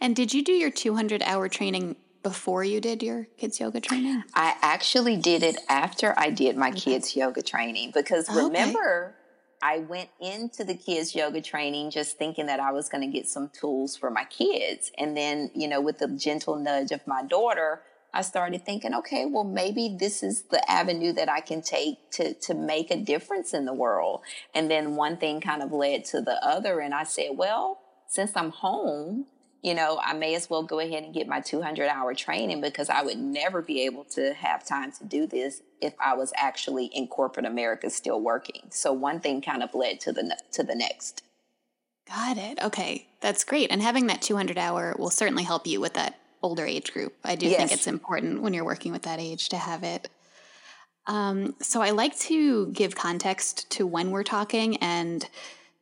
And 0.00 0.14
did 0.14 0.32
you 0.32 0.44
do 0.44 0.52
your 0.52 0.70
200 0.70 1.24
hour 1.24 1.48
training 1.48 1.96
before 2.22 2.62
you 2.62 2.80
did 2.80 3.02
your 3.02 3.26
kids 3.38 3.58
yoga 3.58 3.80
training? 3.80 4.22
I 4.34 4.54
actually 4.62 5.16
did 5.16 5.42
it 5.42 5.56
after 5.68 6.14
I 6.16 6.30
did 6.30 6.56
my 6.56 6.68
okay. 6.68 6.78
kids 6.78 7.16
yoga 7.16 7.42
training 7.42 7.90
because 7.92 8.28
remember. 8.34 9.16
I 9.62 9.78
went 9.78 10.10
into 10.20 10.64
the 10.64 10.74
kids 10.74 11.14
yoga 11.14 11.40
training 11.40 11.90
just 11.90 12.18
thinking 12.18 12.44
that 12.46 12.60
I 12.60 12.72
was 12.72 12.90
going 12.90 13.00
to 13.00 13.12
get 13.12 13.26
some 13.26 13.48
tools 13.58 13.96
for 13.96 14.10
my 14.10 14.24
kids. 14.24 14.92
And 14.98 15.16
then, 15.16 15.50
you 15.54 15.66
know, 15.66 15.80
with 15.80 15.98
the 15.98 16.08
gentle 16.08 16.56
nudge 16.56 16.92
of 16.92 17.04
my 17.06 17.22
daughter, 17.22 17.80
I 18.12 18.22
started 18.22 18.64
thinking, 18.64 18.94
okay, 18.94 19.26
well, 19.26 19.44
maybe 19.44 19.96
this 19.98 20.22
is 20.22 20.42
the 20.50 20.70
avenue 20.70 21.12
that 21.12 21.28
I 21.28 21.40
can 21.40 21.60
take 21.62 22.10
to, 22.12 22.34
to 22.34 22.54
make 22.54 22.90
a 22.90 22.96
difference 22.96 23.52
in 23.52 23.66
the 23.66 23.74
world. 23.74 24.22
And 24.54 24.70
then 24.70 24.96
one 24.96 25.16
thing 25.18 25.40
kind 25.40 25.62
of 25.62 25.72
led 25.72 26.04
to 26.06 26.22
the 26.22 26.42
other. 26.44 26.80
And 26.80 26.94
I 26.94 27.04
said, 27.04 27.30
well, 27.34 27.80
since 28.08 28.32
I'm 28.34 28.50
home, 28.50 29.26
you 29.62 29.74
know, 29.74 30.00
I 30.02 30.12
may 30.12 30.34
as 30.34 30.48
well 30.48 30.62
go 30.62 30.78
ahead 30.78 31.02
and 31.02 31.12
get 31.12 31.26
my 31.26 31.40
200 31.40 31.88
hour 31.88 32.14
training 32.14 32.60
because 32.60 32.88
I 32.88 33.02
would 33.02 33.18
never 33.18 33.60
be 33.60 33.82
able 33.84 34.04
to 34.14 34.32
have 34.34 34.64
time 34.64 34.92
to 34.92 35.04
do 35.04 35.26
this 35.26 35.62
if 35.80 35.92
I 35.98 36.14
was 36.14 36.32
actually 36.36 36.86
in 36.86 37.08
corporate 37.08 37.46
America 37.46 37.90
still 37.90 38.20
working. 38.20 38.68
So 38.70 38.92
one 38.92 39.20
thing 39.20 39.42
kind 39.42 39.62
of 39.62 39.74
led 39.74 40.00
to 40.00 40.12
the 40.12 40.36
to 40.52 40.62
the 40.62 40.74
next. 40.74 41.22
Got 42.08 42.38
it. 42.38 42.62
Okay. 42.62 43.08
That's 43.20 43.42
great. 43.42 43.72
And 43.72 43.82
having 43.82 44.06
that 44.06 44.22
200 44.22 44.56
hour 44.56 44.94
will 44.96 45.10
certainly 45.10 45.42
help 45.42 45.66
you 45.66 45.80
with 45.80 45.94
that 45.94 46.18
older 46.46 46.64
age 46.64 46.92
group. 46.92 47.12
I 47.24 47.34
do 47.34 47.46
yes. 47.46 47.58
think 47.58 47.72
it's 47.72 47.86
important 47.86 48.40
when 48.40 48.54
you're 48.54 48.64
working 48.64 48.92
with 48.92 49.02
that 49.02 49.18
age 49.18 49.48
to 49.50 49.56
have 49.56 49.82
it. 49.82 50.08
Um, 51.06 51.54
so 51.60 51.82
I 51.82 51.90
like 51.90 52.16
to 52.20 52.68
give 52.68 52.94
context 52.94 53.68
to 53.70 53.86
when 53.86 54.10
we're 54.10 54.24
talking. 54.24 54.76
And 54.78 55.28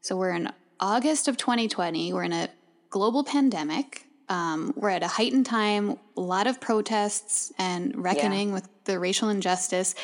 so 0.01 0.17
we're 0.17 0.35
in 0.35 0.51
August 0.81 1.29
of 1.29 1.37
2020. 1.37 2.13
We're 2.13 2.25
in 2.25 2.33
a 2.33 2.49
global 2.91 3.25
pandemic. 3.25 4.07
Um, 4.29 4.73
we're 4.75 4.91
at 4.91 5.03
a 5.03 5.07
heightened 5.07 5.47
time, 5.47 5.99
a 6.17 6.21
lot 6.21 6.47
of 6.47 6.61
protests 6.61 7.53
and 7.59 7.95
reckoning 8.03 8.49
yeah. 8.49 8.55
with 8.55 8.69
the 8.85 8.99
racial 8.99 9.29
injustice. 9.29 9.95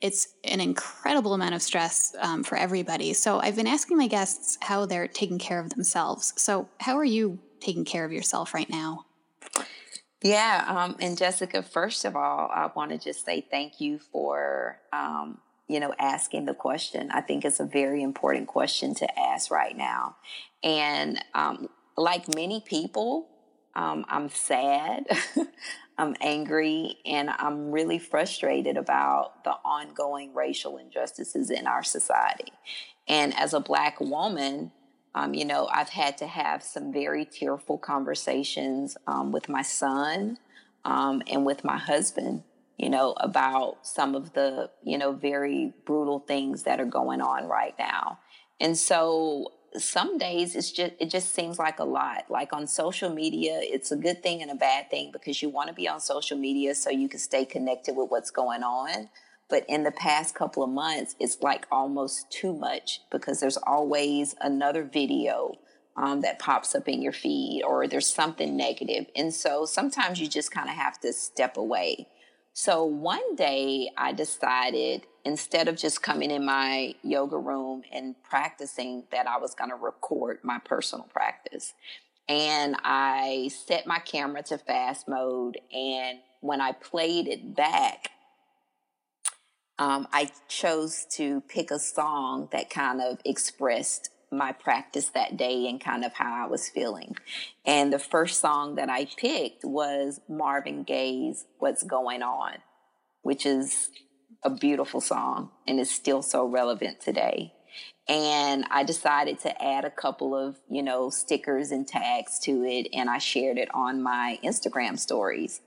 It's 0.00 0.28
an 0.44 0.60
incredible 0.60 1.34
amount 1.34 1.54
of 1.54 1.62
stress 1.62 2.14
um, 2.20 2.44
for 2.44 2.56
everybody. 2.56 3.14
So 3.14 3.40
I've 3.40 3.56
been 3.56 3.66
asking 3.66 3.96
my 3.96 4.06
guests 4.06 4.58
how 4.60 4.86
they're 4.86 5.08
taking 5.08 5.38
care 5.38 5.58
of 5.58 5.70
themselves. 5.70 6.34
So, 6.36 6.68
how 6.78 6.96
are 6.98 7.04
you 7.04 7.38
taking 7.60 7.84
care 7.84 8.04
of 8.04 8.12
yourself 8.12 8.54
right 8.54 8.68
now? 8.68 9.06
Yeah, 10.24 10.64
um, 10.68 10.96
and 11.00 11.18
Jessica, 11.18 11.62
first 11.62 12.06
of 12.06 12.16
all, 12.16 12.50
I 12.54 12.70
want 12.74 12.92
to 12.92 12.98
just 12.98 13.26
say 13.26 13.42
thank 13.50 13.80
you 13.80 13.98
for 14.00 14.78
um, 14.92 15.38
you 15.68 15.80
know 15.80 15.94
asking 15.98 16.46
the 16.46 16.54
question. 16.54 17.10
I 17.12 17.22
think 17.22 17.44
it's 17.44 17.60
a 17.60 17.66
very 17.66 18.02
important 18.02 18.48
question 18.48 18.94
to 18.96 19.20
ask 19.20 19.50
right 19.50 19.76
now, 19.76 20.16
and 20.62 21.22
um, 21.34 21.68
like 21.98 22.34
many 22.34 22.62
people, 22.66 23.28
um, 23.76 24.06
I'm 24.08 24.30
sad, 24.30 25.04
I'm 25.98 26.16
angry, 26.22 26.96
and 27.04 27.30
I'm 27.30 27.70
really 27.70 27.98
frustrated 27.98 28.78
about 28.78 29.44
the 29.44 29.52
ongoing 29.64 30.34
racial 30.34 30.78
injustices 30.78 31.50
in 31.50 31.66
our 31.66 31.82
society. 31.84 32.52
And 33.08 33.34
as 33.38 33.52
a 33.54 33.60
Black 33.60 34.00
woman, 34.00 34.72
um, 35.14 35.34
you 35.34 35.44
know, 35.44 35.68
I've 35.72 35.90
had 35.90 36.18
to 36.18 36.26
have 36.26 36.62
some 36.62 36.92
very 36.92 37.24
tearful 37.24 37.78
conversations 37.78 38.96
um, 39.06 39.30
with 39.30 39.48
my 39.48 39.62
son 39.62 40.38
um, 40.84 41.22
and 41.28 41.46
with 41.46 41.64
my 41.64 41.78
husband, 41.78 42.42
you 42.76 42.90
know, 42.90 43.12
about 43.18 43.86
some 43.86 44.14
of 44.14 44.32
the, 44.32 44.70
you 44.82 44.98
know, 44.98 45.12
very 45.12 45.72
brutal 45.86 46.18
things 46.18 46.64
that 46.64 46.80
are 46.80 46.86
going 46.86 47.20
on 47.20 47.46
right 47.46 47.74
now. 47.78 48.18
And 48.60 48.76
so 48.76 49.52
some 49.76 50.18
days 50.18 50.54
it's 50.54 50.70
just 50.70 50.92
it 51.00 51.10
just 51.10 51.34
seems 51.34 51.58
like 51.58 51.80
a 51.80 51.84
lot 51.84 52.24
like 52.30 52.52
on 52.52 52.66
social 52.66 53.10
media 53.10 53.58
it's 53.60 53.90
a 53.90 53.96
good 53.96 54.22
thing 54.22 54.40
and 54.40 54.50
a 54.50 54.54
bad 54.54 54.88
thing 54.88 55.10
because 55.12 55.42
you 55.42 55.48
want 55.48 55.66
to 55.66 55.74
be 55.74 55.88
on 55.88 55.98
social 55.98 56.38
media 56.38 56.74
so 56.74 56.90
you 56.90 57.08
can 57.08 57.18
stay 57.18 57.44
connected 57.44 57.96
with 57.96 58.08
what's 58.08 58.30
going 58.30 58.62
on 58.62 59.08
but 59.54 59.64
in 59.68 59.84
the 59.84 59.92
past 59.92 60.34
couple 60.34 60.64
of 60.64 60.70
months, 60.70 61.14
it's 61.20 61.40
like 61.40 61.64
almost 61.70 62.28
too 62.28 62.52
much 62.52 63.02
because 63.08 63.38
there's 63.38 63.56
always 63.56 64.34
another 64.40 64.82
video 64.82 65.54
um, 65.96 66.22
that 66.22 66.40
pops 66.40 66.74
up 66.74 66.88
in 66.88 67.00
your 67.00 67.12
feed 67.12 67.62
or 67.64 67.86
there's 67.86 68.12
something 68.12 68.56
negative. 68.56 69.06
And 69.14 69.32
so 69.32 69.64
sometimes 69.64 70.20
you 70.20 70.26
just 70.26 70.50
kind 70.50 70.68
of 70.68 70.74
have 70.74 70.98
to 71.02 71.12
step 71.12 71.56
away. 71.56 72.08
So 72.52 72.84
one 72.84 73.36
day 73.36 73.90
I 73.96 74.12
decided 74.12 75.06
instead 75.24 75.68
of 75.68 75.76
just 75.76 76.02
coming 76.02 76.32
in 76.32 76.44
my 76.44 76.96
yoga 77.04 77.38
room 77.38 77.84
and 77.92 78.16
practicing 78.24 79.04
that 79.12 79.28
I 79.28 79.38
was 79.38 79.54
going 79.54 79.70
to 79.70 79.76
record 79.76 80.40
my 80.42 80.58
personal 80.64 81.04
practice. 81.04 81.74
And 82.28 82.74
I 82.82 83.52
set 83.54 83.86
my 83.86 84.00
camera 84.00 84.42
to 84.42 84.58
fast 84.58 85.06
mode. 85.06 85.58
And 85.72 86.18
when 86.40 86.60
I 86.60 86.72
played 86.72 87.28
it 87.28 87.54
back, 87.54 88.10
um, 89.78 90.06
I 90.12 90.30
chose 90.48 91.06
to 91.12 91.40
pick 91.42 91.70
a 91.70 91.78
song 91.78 92.48
that 92.52 92.70
kind 92.70 93.00
of 93.00 93.18
expressed 93.24 94.10
my 94.30 94.52
practice 94.52 95.08
that 95.10 95.36
day 95.36 95.68
and 95.68 95.80
kind 95.80 96.04
of 96.04 96.12
how 96.14 96.44
I 96.44 96.48
was 96.48 96.68
feeling. 96.68 97.16
And 97.64 97.92
the 97.92 97.98
first 97.98 98.40
song 98.40 98.74
that 98.76 98.90
I 98.90 99.06
picked 99.16 99.64
was 99.64 100.20
Marvin 100.28 100.82
Gaye's 100.82 101.44
What's 101.58 101.82
Going 101.82 102.22
On, 102.22 102.54
which 103.22 103.46
is 103.46 103.90
a 104.42 104.50
beautiful 104.50 105.00
song 105.00 105.50
and 105.66 105.80
is 105.80 105.90
still 105.90 106.22
so 106.22 106.44
relevant 106.44 107.00
today. 107.00 107.52
And 108.06 108.66
I 108.70 108.84
decided 108.84 109.38
to 109.40 109.62
add 109.64 109.84
a 109.84 109.90
couple 109.90 110.36
of, 110.36 110.56
you 110.68 110.82
know, 110.82 111.08
stickers 111.08 111.70
and 111.70 111.88
tags 111.88 112.38
to 112.40 112.62
it 112.64 112.88
and 112.92 113.08
I 113.08 113.18
shared 113.18 113.56
it 113.56 113.68
on 113.72 114.02
my 114.02 114.38
Instagram 114.44 114.98
stories. 114.98 115.62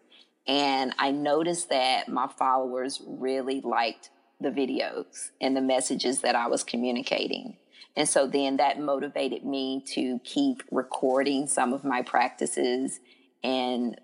And 0.47 0.93
I 0.97 1.11
noticed 1.11 1.69
that 1.69 2.07
my 2.07 2.27
followers 2.27 3.01
really 3.05 3.61
liked 3.61 4.09
the 4.39 4.49
videos 4.49 5.29
and 5.41 5.55
the 5.55 5.61
messages 5.61 6.21
that 6.21 6.35
I 6.35 6.47
was 6.47 6.63
communicating. 6.63 7.57
And 7.95 8.07
so 8.07 8.27
then 8.27 8.57
that 8.57 8.79
motivated 8.79 9.43
me 9.43 9.83
to 9.93 10.19
keep 10.23 10.63
recording 10.71 11.47
some 11.47 11.73
of 11.73 11.83
my 11.83 12.03
practices 12.03 12.99
and 13.43 13.99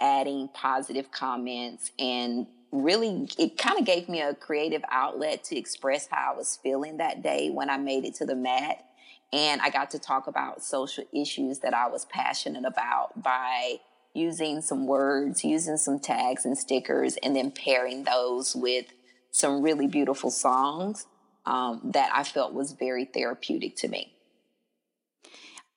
adding 0.00 0.48
positive 0.54 1.10
comments 1.10 1.90
and 1.98 2.46
really 2.70 3.26
it 3.38 3.56
kind 3.56 3.78
of 3.78 3.86
gave 3.86 4.08
me 4.08 4.20
a 4.20 4.34
creative 4.34 4.82
outlet 4.90 5.42
to 5.42 5.56
express 5.56 6.06
how 6.10 6.32
I 6.32 6.36
was 6.36 6.58
feeling 6.62 6.98
that 6.98 7.22
day 7.22 7.50
when 7.50 7.70
I 7.70 7.78
made 7.78 8.04
it 8.04 8.14
to 8.16 8.26
the 8.26 8.36
mat 8.36 8.84
and 9.32 9.60
I 9.60 9.70
got 9.70 9.90
to 9.92 9.98
talk 9.98 10.26
about 10.26 10.62
social 10.62 11.04
issues 11.12 11.60
that 11.60 11.74
I 11.74 11.88
was 11.88 12.04
passionate 12.04 12.64
about 12.64 13.22
by 13.22 13.80
using 14.18 14.60
some 14.60 14.86
words, 14.86 15.44
using 15.44 15.76
some 15.76 15.98
tags 15.98 16.44
and 16.44 16.58
stickers, 16.58 17.16
and 17.22 17.36
then 17.36 17.50
pairing 17.50 18.04
those 18.04 18.54
with 18.56 18.86
some 19.30 19.62
really 19.62 19.86
beautiful 19.86 20.30
songs 20.30 21.06
um, 21.46 21.80
that 21.92 22.10
I 22.12 22.24
felt 22.24 22.52
was 22.52 22.72
very 22.72 23.04
therapeutic 23.04 23.76
to 23.76 23.88
me. 23.88 24.12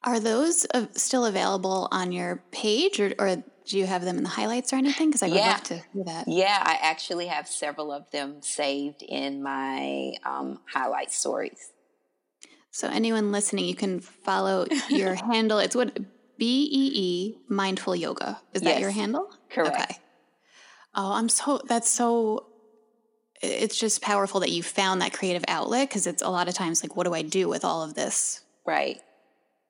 Are 0.04 0.20
those 0.20 0.66
uh, 0.74 0.88
still 0.94 1.26
available 1.26 1.88
on 1.92 2.12
your 2.12 2.44
page, 2.52 3.00
or, 3.00 3.14
or, 3.20 3.44
do 3.64 3.78
you 3.78 3.86
have 3.86 4.04
them 4.04 4.18
in 4.18 4.24
the 4.24 4.30
highlights 4.30 4.74
or 4.74 4.78
anything? 4.78 5.10
Because 5.10 5.22
I 5.22 5.28
would 5.28 5.38
yeah. 5.38 5.52
love 5.52 5.64
to 5.66 5.76
hear 5.94 6.04
that. 6.06 6.28
Yeah, 6.28 6.58
I 6.62 6.80
actually 6.82 7.28
have 7.28 7.48
several 7.48 7.92
of 7.92 8.10
them 8.10 8.42
saved 8.42 9.04
in 9.04 9.44
my 9.44 10.14
um, 10.26 10.60
highlight 10.74 11.12
stories. 11.12 11.72
So 12.72 12.88
anyone 12.88 13.32
listening, 13.32 13.66
you 13.66 13.76
can 13.76 14.00
follow 14.00 14.66
your 14.90 15.14
handle. 15.32 15.60
It's 15.60 15.76
what 15.76 15.98
B 16.42 16.68
E 16.72 16.92
E 16.96 17.38
Mindful 17.50 17.96
Yoga. 17.96 18.42
Is 18.52 18.64
that 18.64 18.72
yes, 18.72 18.82
your 18.82 18.90
handle? 18.90 19.30
Correct. 19.52 19.76
Okay. 19.76 20.00
Oh, 20.96 21.12
I'm 21.12 21.30
so 21.30 21.62
that's 21.68 21.88
so 21.88 22.48
it's 23.44 23.78
just 23.78 24.02
powerful 24.02 24.40
that 24.40 24.50
you 24.50 24.64
found 24.64 25.04
that 25.04 25.14
creative 25.14 25.46
outlet 25.48 25.88
because 25.88 26.08
it's 26.08 26.24
a 26.24 26.30
lot 26.30 26.48
of 26.48 26.56
times 26.56 26.82
like 26.84 26.96
what 26.96 27.06
do 27.06 27.14
I 27.14 27.22
do 27.22 27.48
with 27.48 27.64
all 27.64 27.84
of 27.84 27.94
this? 27.94 28.42
Right. 28.66 29.00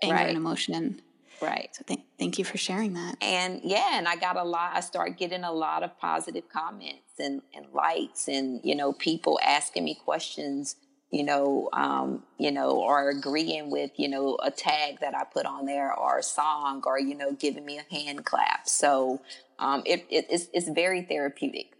Anger 0.01 0.15
right. 0.15 0.29
and 0.29 0.37
emotion. 0.37 1.01
Right. 1.41 1.67
So 1.73 1.83
thank 1.85 2.05
thank 2.17 2.39
you 2.39 2.45
for 2.45 2.57
sharing 2.57 2.93
that. 2.93 3.17
And 3.19 3.59
yeah, 3.65 3.97
and 3.97 4.07
I 4.07 4.15
got 4.15 4.37
a 4.37 4.43
lot 4.43 4.71
I 4.73 4.79
started 4.79 5.17
getting 5.17 5.43
a 5.43 5.51
lot 5.51 5.83
of 5.83 5.99
positive 5.99 6.47
comments 6.47 7.19
and, 7.19 7.41
and 7.53 7.65
likes 7.73 8.29
and 8.29 8.61
you 8.63 8.75
know, 8.75 8.93
people 8.93 9.41
asking 9.43 9.83
me 9.83 9.99
questions 10.05 10.77
you 11.11 11.23
know, 11.23 11.69
um, 11.73 12.23
you 12.37 12.51
know, 12.51 12.71
or 12.71 13.09
agreeing 13.09 13.69
with, 13.69 13.91
you 13.97 14.07
know, 14.07 14.37
a 14.41 14.49
tag 14.49 14.99
that 15.01 15.13
I 15.13 15.25
put 15.25 15.45
on 15.45 15.65
there 15.65 15.93
or 15.93 16.19
a 16.19 16.23
song 16.23 16.81
or, 16.85 16.97
you 16.97 17.15
know, 17.15 17.33
giving 17.33 17.65
me 17.65 17.79
a 17.79 17.93
hand 17.93 18.25
clap. 18.25 18.67
So 18.67 19.21
um, 19.59 19.83
it, 19.85 20.05
it, 20.09 20.27
it's, 20.29 20.47
it's 20.53 20.69
very 20.69 21.01
therapeutic. 21.03 21.73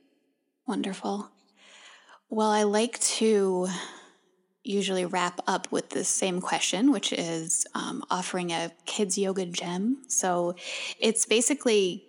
Wonderful. 0.68 1.30
Well, 2.30 2.50
I 2.52 2.64
like 2.64 3.00
to 3.00 3.68
usually 4.64 5.06
wrap 5.06 5.40
up 5.48 5.72
with 5.72 5.90
the 5.90 6.04
same 6.04 6.42
question, 6.42 6.92
which 6.92 7.14
is 7.14 7.66
um, 7.74 8.04
offering 8.12 8.52
a 8.52 8.72
kids 8.86 9.18
yoga 9.18 9.46
gem. 9.46 10.04
So 10.08 10.56
it's 11.00 11.26
basically 11.26 12.04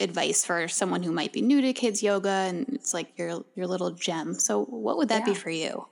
advice 0.00 0.44
for 0.44 0.68
someone 0.68 1.02
who 1.02 1.12
might 1.12 1.34
be 1.34 1.42
new 1.42 1.60
to 1.60 1.72
kids 1.74 2.02
yoga 2.02 2.30
and 2.30 2.66
it's 2.70 2.94
like 2.94 3.12
your 3.18 3.44
your 3.54 3.66
little 3.66 3.90
gem. 3.90 4.34
So 4.34 4.64
what 4.64 4.96
would 4.96 5.10
that 5.10 5.20
yeah. 5.20 5.32
be 5.32 5.34
for 5.34 5.50
you? 5.50 5.86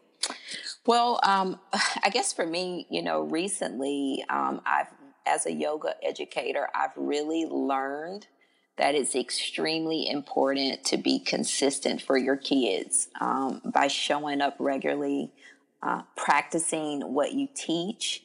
Well, 0.86 1.20
um, 1.22 1.60
I 2.04 2.10
guess 2.10 2.32
for 2.32 2.46
me, 2.46 2.86
you 2.90 3.02
know, 3.02 3.22
recently, 3.22 4.24
um, 4.28 4.60
I've, 4.66 4.88
as 5.26 5.46
a 5.46 5.52
yoga 5.52 5.94
educator, 6.02 6.68
I've 6.74 6.96
really 6.96 7.46
learned 7.46 8.26
that 8.78 8.94
it's 8.94 9.14
extremely 9.14 10.08
important 10.08 10.84
to 10.84 10.96
be 10.96 11.18
consistent 11.18 12.00
for 12.00 12.16
your 12.16 12.36
kids 12.36 13.08
um, 13.20 13.60
by 13.64 13.88
showing 13.88 14.40
up 14.40 14.56
regularly, 14.58 15.30
uh, 15.82 16.02
practicing 16.16 17.00
what 17.12 17.34
you 17.34 17.46
teach, 17.54 18.22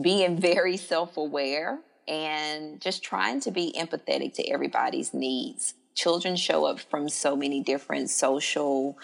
being 0.00 0.40
very 0.40 0.78
self 0.78 1.18
aware, 1.18 1.80
and 2.08 2.80
just 2.80 3.02
trying 3.02 3.40
to 3.40 3.50
be 3.50 3.74
empathetic 3.78 4.32
to 4.34 4.48
everybody's 4.48 5.12
needs. 5.12 5.74
Children 5.94 6.36
show 6.36 6.64
up 6.64 6.80
from 6.80 7.08
so 7.08 7.36
many 7.36 7.60
different 7.62 8.10
social, 8.10 8.96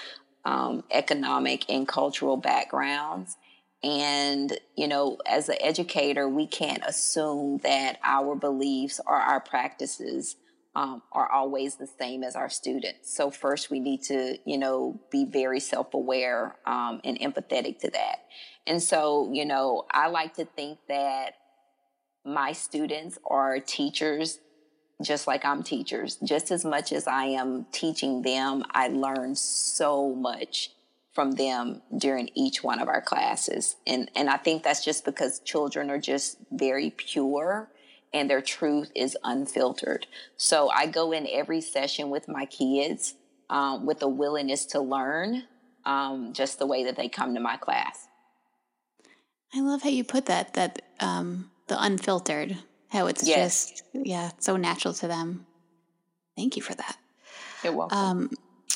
um, 0.45 0.85
economic 0.91 1.69
and 1.69 1.87
cultural 1.87 2.37
backgrounds. 2.37 3.37
And, 3.83 4.59
you 4.77 4.87
know, 4.89 5.19
as 5.27 5.49
an 5.49 5.57
educator, 5.61 6.29
we 6.29 6.47
can't 6.47 6.83
assume 6.87 7.59
that 7.59 7.99
our 8.05 8.35
beliefs 8.35 9.01
or 9.07 9.15
our 9.15 9.41
practices 9.41 10.37
um, 10.75 11.03
are 11.13 11.31
always 11.31 11.77
the 11.77 11.87
same 11.87 12.23
as 12.23 12.37
our 12.37 12.49
students. 12.49 13.15
So, 13.15 13.31
first, 13.31 13.71
we 13.71 13.81
need 13.81 14.03
to, 14.05 14.39
you 14.45 14.59
know, 14.59 15.01
be 15.11 15.25
very 15.25 15.61
self 15.61 15.95
aware 15.95 16.57
um, 16.67 17.01
and 17.05 17.19
empathetic 17.19 17.81
to 17.81 17.91
that. 17.91 18.27
And 18.67 18.83
so, 18.83 19.31
you 19.33 19.45
know, 19.45 19.87
I 19.91 20.09
like 20.09 20.35
to 20.35 20.45
think 20.45 20.79
that 20.89 21.35
my 22.25 22.53
students 22.53 23.19
are 23.29 23.59
teachers 23.59 24.39
just 25.01 25.27
like 25.27 25.45
I'm 25.45 25.63
teachers. 25.63 26.17
Just 26.23 26.51
as 26.51 26.65
much 26.65 26.93
as 26.93 27.07
I 27.07 27.25
am 27.25 27.67
teaching 27.73 28.23
them, 28.23 28.65
I 28.71 28.89
learn 28.89 29.35
so 29.35 30.15
much 30.15 30.71
from 31.13 31.33
them 31.33 31.83
during 31.97 32.31
each 32.35 32.63
one 32.63 32.81
of 32.81 32.89
our 32.89 33.01
classes. 33.01 33.77
And 33.87 34.11
and 34.15 34.29
I 34.31 34.37
think 34.37 34.63
that's 34.63 34.85
just 34.85 35.05
because 35.05 35.41
children 35.41 35.91
are 35.91 35.99
just 35.99 36.39
very 36.51 36.91
pure 36.91 37.69
and 38.13 38.29
their 38.29 38.41
truth 38.41 38.91
is 38.95 39.17
unfiltered. 39.23 40.07
So 40.37 40.69
I 40.71 40.87
go 40.87 41.13
in 41.13 41.29
every 41.31 41.61
session 41.61 42.11
with 42.11 42.29
my 42.29 42.47
kids 42.47 43.15
um, 43.49 43.87
with 43.87 44.03
a 44.03 44.09
willingness 44.09 44.65
to 44.67 44.81
learn, 44.81 45.45
um, 45.85 46.33
just 46.33 46.59
the 46.59 46.67
way 46.67 46.85
that 46.85 46.97
they 46.97 47.09
come 47.09 47.35
to 47.35 47.41
my 47.41 47.57
class. 47.57 48.09
I 49.55 49.61
love 49.61 49.83
how 49.83 49.91
you 49.91 50.05
put 50.05 50.27
that. 50.27 50.55
That 50.55 50.83
um, 51.01 51.51
the 51.67 51.81
unfiltered 51.83 52.59
how 52.91 53.07
it's 53.07 53.27
yes. 53.27 53.71
just 53.71 53.85
yeah 53.95 54.31
so 54.39 54.57
natural 54.57 54.95
to 54.95 55.09
them. 55.09 55.47
Thank 56.37 56.57
you 56.57 56.63
for 56.63 56.75
that. 56.75 56.97
You're 57.63 57.75
welcome. 57.75 57.99
Um, 57.99 58.31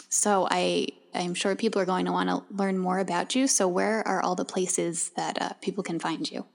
so 0.08 0.46
i 0.50 0.86
i'm 1.14 1.34
sure 1.34 1.56
people 1.56 1.80
are 1.80 1.84
going 1.84 2.04
to 2.04 2.12
want 2.12 2.28
to 2.28 2.42
learn 2.54 2.78
more 2.78 2.98
about 2.98 3.34
you. 3.34 3.46
So 3.46 3.68
where 3.68 4.06
are 4.06 4.22
all 4.22 4.34
the 4.34 4.44
places 4.44 5.10
that 5.16 5.40
uh, 5.40 5.52
people 5.60 5.82
can 5.82 5.98
find 5.98 6.30
you? 6.30 6.46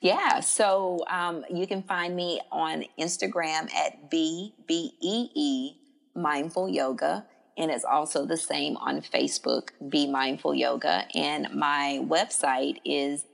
Yeah 0.00 0.40
so 0.40 1.04
um, 1.08 1.44
you 1.50 1.66
can 1.66 1.82
find 1.82 2.16
me 2.16 2.40
on 2.50 2.84
instagram 2.98 3.72
at 3.74 4.10
b-b-e-e 4.10 5.74
mindful 6.14 6.68
yoga. 6.68 7.26
And 7.58 7.70
it's 7.70 7.84
also 7.84 8.26
the 8.26 8.36
same 8.36 8.76
on 8.78 9.00
facebook 9.00 9.70
bee 9.88 10.06
mindful 10.06 10.54
yoga. 10.54 11.06
And 11.14 11.48
my 11.54 12.00
website 12.02 12.78
is 12.84 13.24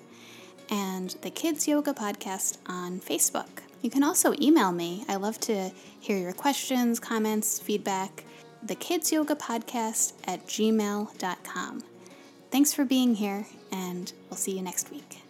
and 0.69 1.15
the 1.21 1.29
Kids 1.29 1.67
Yoga 1.67 1.93
Podcast 1.93 2.57
on 2.65 2.99
Facebook. 2.99 3.61
You 3.81 3.89
can 3.89 4.03
also 4.03 4.33
email 4.41 4.71
me. 4.71 5.03
I 5.07 5.15
love 5.15 5.39
to 5.41 5.71
hear 5.99 6.17
your 6.17 6.33
questions, 6.33 6.99
comments, 6.99 7.59
feedback. 7.59 8.23
The 8.61 8.75
Kids 8.75 9.11
Yoga 9.11 9.35
Podcast 9.35 10.13
at 10.25 10.47
gmail.com. 10.47 11.83
Thanks 12.51 12.73
for 12.73 12.85
being 12.85 13.15
here, 13.15 13.45
and 13.71 14.13
we'll 14.29 14.37
see 14.37 14.55
you 14.55 14.61
next 14.61 14.91
week. 14.91 15.22